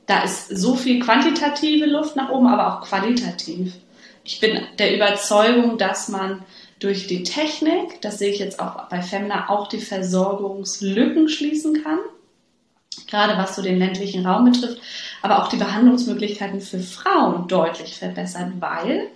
da 0.07 0.23
ist 0.23 0.49
so 0.49 0.75
viel 0.75 0.99
quantitative 1.01 1.87
Luft 1.87 2.17
nach 2.17 2.31
oben, 2.31 2.49
aber 2.49 2.75
auch 2.75 2.87
qualitativ. 2.87 3.75
Ich 4.25 4.41
bin 4.41 4.61
der 4.79 4.95
Überzeugung, 4.95 5.79
dass 5.79 6.09
man 6.09 6.43
durch 6.81 7.07
die 7.07 7.23
Technik, 7.23 8.01
das 8.01 8.19
sehe 8.19 8.33
ich 8.33 8.41
jetzt 8.41 8.59
auch 8.59 8.89
bei 8.89 9.03
Femna, 9.03 9.49
auch 9.49 9.69
die 9.69 9.81
Versorgungslücken 9.81 11.29
schließen 11.29 11.85
kann. 11.85 11.99
Gerade 13.07 13.39
was 13.39 13.55
so 13.55 13.63
den 13.63 13.79
ländlichen 13.79 14.27
Raum 14.27 14.47
betrifft, 14.47 14.81
aber 15.23 15.43
auch 15.43 15.49
die 15.49 15.57
Behandlungsmöglichkeiten 15.57 16.61
für 16.61 16.81
Frauen 16.81 17.47
deutlich 17.47 17.99
verbessert, 17.99 18.53
weil 18.59 19.09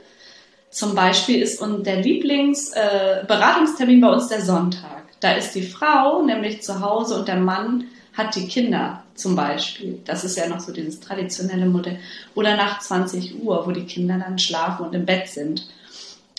zum 0.70 0.94
Beispiel 0.94 1.40
ist 1.40 1.60
der 1.60 2.00
Lieblingsberatungstermin 2.00 3.98
äh, 3.98 4.00
bei 4.00 4.12
uns 4.12 4.28
der 4.28 4.42
Sonntag. 4.42 5.04
Da 5.20 5.32
ist 5.32 5.54
die 5.54 5.62
Frau 5.62 6.22
nämlich 6.22 6.62
zu 6.62 6.80
Hause 6.80 7.16
und 7.16 7.28
der 7.28 7.36
Mann 7.36 7.84
hat 8.12 8.34
die 8.36 8.46
Kinder 8.46 9.02
zum 9.14 9.36
Beispiel. 9.36 10.00
Das 10.04 10.24
ist 10.24 10.36
ja 10.36 10.48
noch 10.48 10.60
so 10.60 10.72
dieses 10.72 11.00
traditionelle 11.00 11.66
Modell. 11.66 11.98
Oder 12.34 12.56
nach 12.56 12.80
20 12.80 13.42
Uhr, 13.42 13.66
wo 13.66 13.70
die 13.70 13.86
Kinder 13.86 14.18
dann 14.18 14.38
schlafen 14.38 14.86
und 14.86 14.94
im 14.94 15.06
Bett 15.06 15.28
sind. 15.28 15.68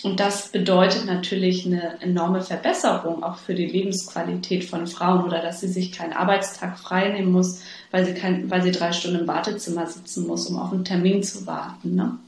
Und 0.05 0.19
das 0.19 0.49
bedeutet 0.49 1.07
natürlich 1.07 1.65
eine 1.65 1.99
enorme 1.99 2.41
Verbesserung 2.41 3.23
auch 3.23 3.39
für 3.39 3.55
die 3.55 3.65
Lebensqualität 3.65 4.63
von 4.63 4.85
Frauen 4.85 5.23
oder 5.23 5.41
dass 5.41 5.61
sie 5.61 5.67
sich 5.67 5.91
keinen 5.91 6.13
Arbeitstag 6.13 6.77
freinehmen 6.77 7.31
muss, 7.31 7.63
weil 7.89 8.05
sie, 8.05 8.13
kein, 8.13 8.51
weil 8.51 8.61
sie 8.61 8.71
drei 8.71 8.93
Stunden 8.93 9.21
im 9.21 9.27
Wartezimmer 9.27 9.87
sitzen 9.87 10.27
muss, 10.27 10.45
um 10.45 10.59
auf 10.59 10.71
einen 10.71 10.85
Termin 10.85 11.23
zu 11.23 11.47
warten. 11.47 11.95
Ne? 11.95 12.19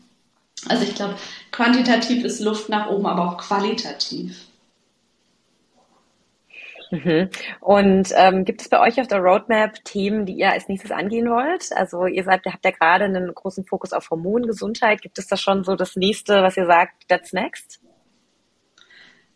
Also 0.68 0.86
ich 0.86 0.96
glaube, 0.96 1.18
quantitativ 1.52 2.24
ist 2.26 2.40
Luft 2.40 2.68
nach 2.68 2.90
oben, 2.90 3.06
aber 3.06 3.30
auch 3.30 3.38
qualitativ. 3.38 4.47
Mhm. 6.92 7.30
Und 7.60 8.10
ähm, 8.16 8.46
gibt 8.46 8.62
es 8.62 8.70
bei 8.70 8.80
euch 8.80 9.00
auf 9.00 9.08
der 9.08 9.20
Roadmap 9.20 9.84
Themen, 9.84 10.26
die 10.26 10.34
ihr 10.34 10.52
als 10.52 10.68
nächstes 10.68 10.92
angehen 10.92 11.30
wollt? 11.30 11.70
Also 11.76 12.06
ihr 12.06 12.24
seid, 12.24 12.46
habt 12.46 12.64
ja 12.64 12.72
gerade 12.72 13.06
einen 13.06 13.34
großen 13.34 13.66
Fokus 13.66 13.94
auf 13.94 14.10
Hormongesundheit. 14.10 15.02
Gibt 15.02 15.20
es 15.20 15.28
da 15.28 15.38
schon 15.38 15.64
so 15.64 15.76
das 15.76 15.96
nächste, 15.96 16.42
was 16.44 16.58
ihr 16.58 16.66
sagt, 16.66 17.08
that's 17.10 17.34
next? 17.34 17.80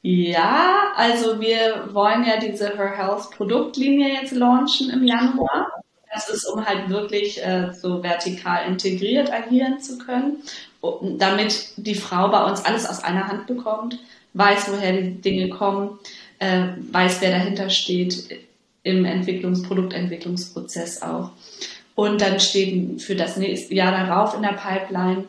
Ja, 0.01 0.93
also 0.95 1.39
wir 1.39 1.89
wollen 1.93 2.25
ja 2.25 2.39
diese 2.39 2.75
Her 2.75 2.97
Health 2.97 3.29
Produktlinie 3.31 4.13
jetzt 4.13 4.33
launchen 4.33 4.89
im 4.89 5.03
Januar. 5.03 5.67
Das 6.11 6.27
ist, 6.27 6.45
um 6.45 6.65
halt 6.65 6.89
wirklich 6.89 7.41
äh, 7.45 7.71
so 7.71 8.03
vertikal 8.03 8.67
integriert 8.67 9.31
agieren 9.31 9.79
zu 9.79 9.97
können, 9.97 10.43
damit 11.17 11.73
die 11.77 11.95
Frau 11.95 12.29
bei 12.29 12.43
uns 12.43 12.65
alles 12.65 12.89
aus 12.89 13.03
einer 13.03 13.27
Hand 13.27 13.47
bekommt, 13.47 13.99
weiß, 14.33 14.71
woher 14.73 14.93
die 14.93 15.21
Dinge 15.21 15.49
kommen, 15.49 15.99
äh, 16.41 16.69
weiß, 16.91 17.21
wer 17.21 17.31
dahinter 17.31 17.69
steht 17.69 18.39
im 18.83 19.05
Entwicklungs-, 19.05 19.65
Produktentwicklungsprozess 19.65 21.03
auch. 21.03 21.29
Und 21.93 22.19
dann 22.21 22.39
steht 22.39 23.01
für 23.01 23.15
das 23.15 23.37
nächste 23.37 23.75
Jahr 23.75 23.91
darauf 23.91 24.35
in 24.35 24.41
der 24.41 24.53
Pipeline 24.53 25.25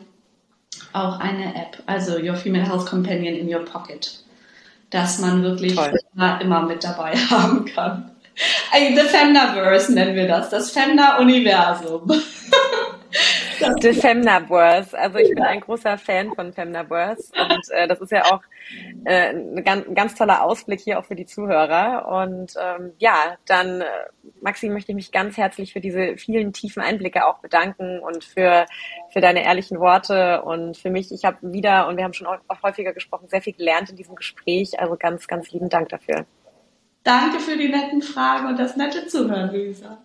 auch 0.91 1.19
eine 1.19 1.55
App, 1.55 1.83
also 1.85 2.17
Your 2.17 2.35
Female 2.35 2.67
Health 2.67 2.87
Companion 2.87 3.35
in 3.35 3.53
Your 3.53 3.63
Pocket, 3.63 4.23
dass 4.89 5.19
man 5.19 5.43
wirklich 5.43 5.77
immer, 6.15 6.41
immer 6.41 6.63
mit 6.63 6.83
dabei 6.83 7.15
haben 7.29 7.65
kann. 7.65 8.11
The 8.71 9.01
Femnaverse 9.01 9.93
nennen 9.93 10.15
wir 10.15 10.27
das, 10.27 10.49
das 10.49 10.71
Femna-Universum. 10.71 12.11
The 13.81 13.93
Femnaverse. 13.93 14.97
Also 14.97 15.17
ich 15.17 15.29
bin 15.29 15.43
ein 15.43 15.59
großer 15.59 15.97
Fan 15.97 16.33
von 16.33 16.53
Femnaverse 16.53 17.31
und 17.37 17.69
äh, 17.71 17.87
das 17.87 18.01
ist 18.01 18.11
ja 18.11 18.25
auch 18.25 18.41
äh, 19.05 19.29
ein, 19.29 19.63
ganz, 19.63 19.85
ganz 19.93 20.15
toller 20.15 20.43
Ausblick 20.43 20.79
hier 20.79 20.99
auch 20.99 21.05
für 21.05 21.15
die 21.15 21.25
Zuhörer. 21.25 22.07
Und 22.07 22.53
ähm, 22.59 22.93
ja, 22.99 23.37
dann, 23.45 23.81
äh, 23.81 23.87
Maxi, 24.41 24.69
möchte 24.69 24.91
ich 24.91 24.95
mich 24.95 25.11
ganz 25.11 25.37
herzlich 25.37 25.73
für 25.73 25.81
diese 25.81 26.17
vielen 26.17 26.53
tiefen 26.53 26.81
Einblicke 26.81 27.25
auch 27.25 27.39
bedanken 27.39 27.99
und 27.99 28.23
für, 28.23 28.65
für 29.11 29.21
deine 29.21 29.43
ehrlichen 29.43 29.79
Worte. 29.79 30.41
Und 30.43 30.77
für 30.77 30.89
mich, 30.89 31.11
ich 31.11 31.25
habe 31.25 31.37
wieder, 31.41 31.87
und 31.87 31.97
wir 31.97 32.03
haben 32.03 32.13
schon 32.13 32.27
auch 32.27 32.39
häufiger 32.63 32.93
gesprochen, 32.93 33.27
sehr 33.27 33.41
viel 33.41 33.53
gelernt 33.53 33.89
in 33.89 33.95
diesem 33.95 34.15
Gespräch. 34.15 34.79
Also 34.79 34.95
ganz, 34.97 35.27
ganz 35.27 35.51
lieben 35.51 35.69
Dank 35.69 35.89
dafür. 35.89 36.25
Danke 37.03 37.39
für 37.39 37.57
die 37.57 37.67
netten 37.67 38.01
Fragen 38.01 38.47
und 38.47 38.57
das 38.57 38.77
nette 38.77 39.07
Zuhören, 39.07 39.51
Luisa. 39.53 40.01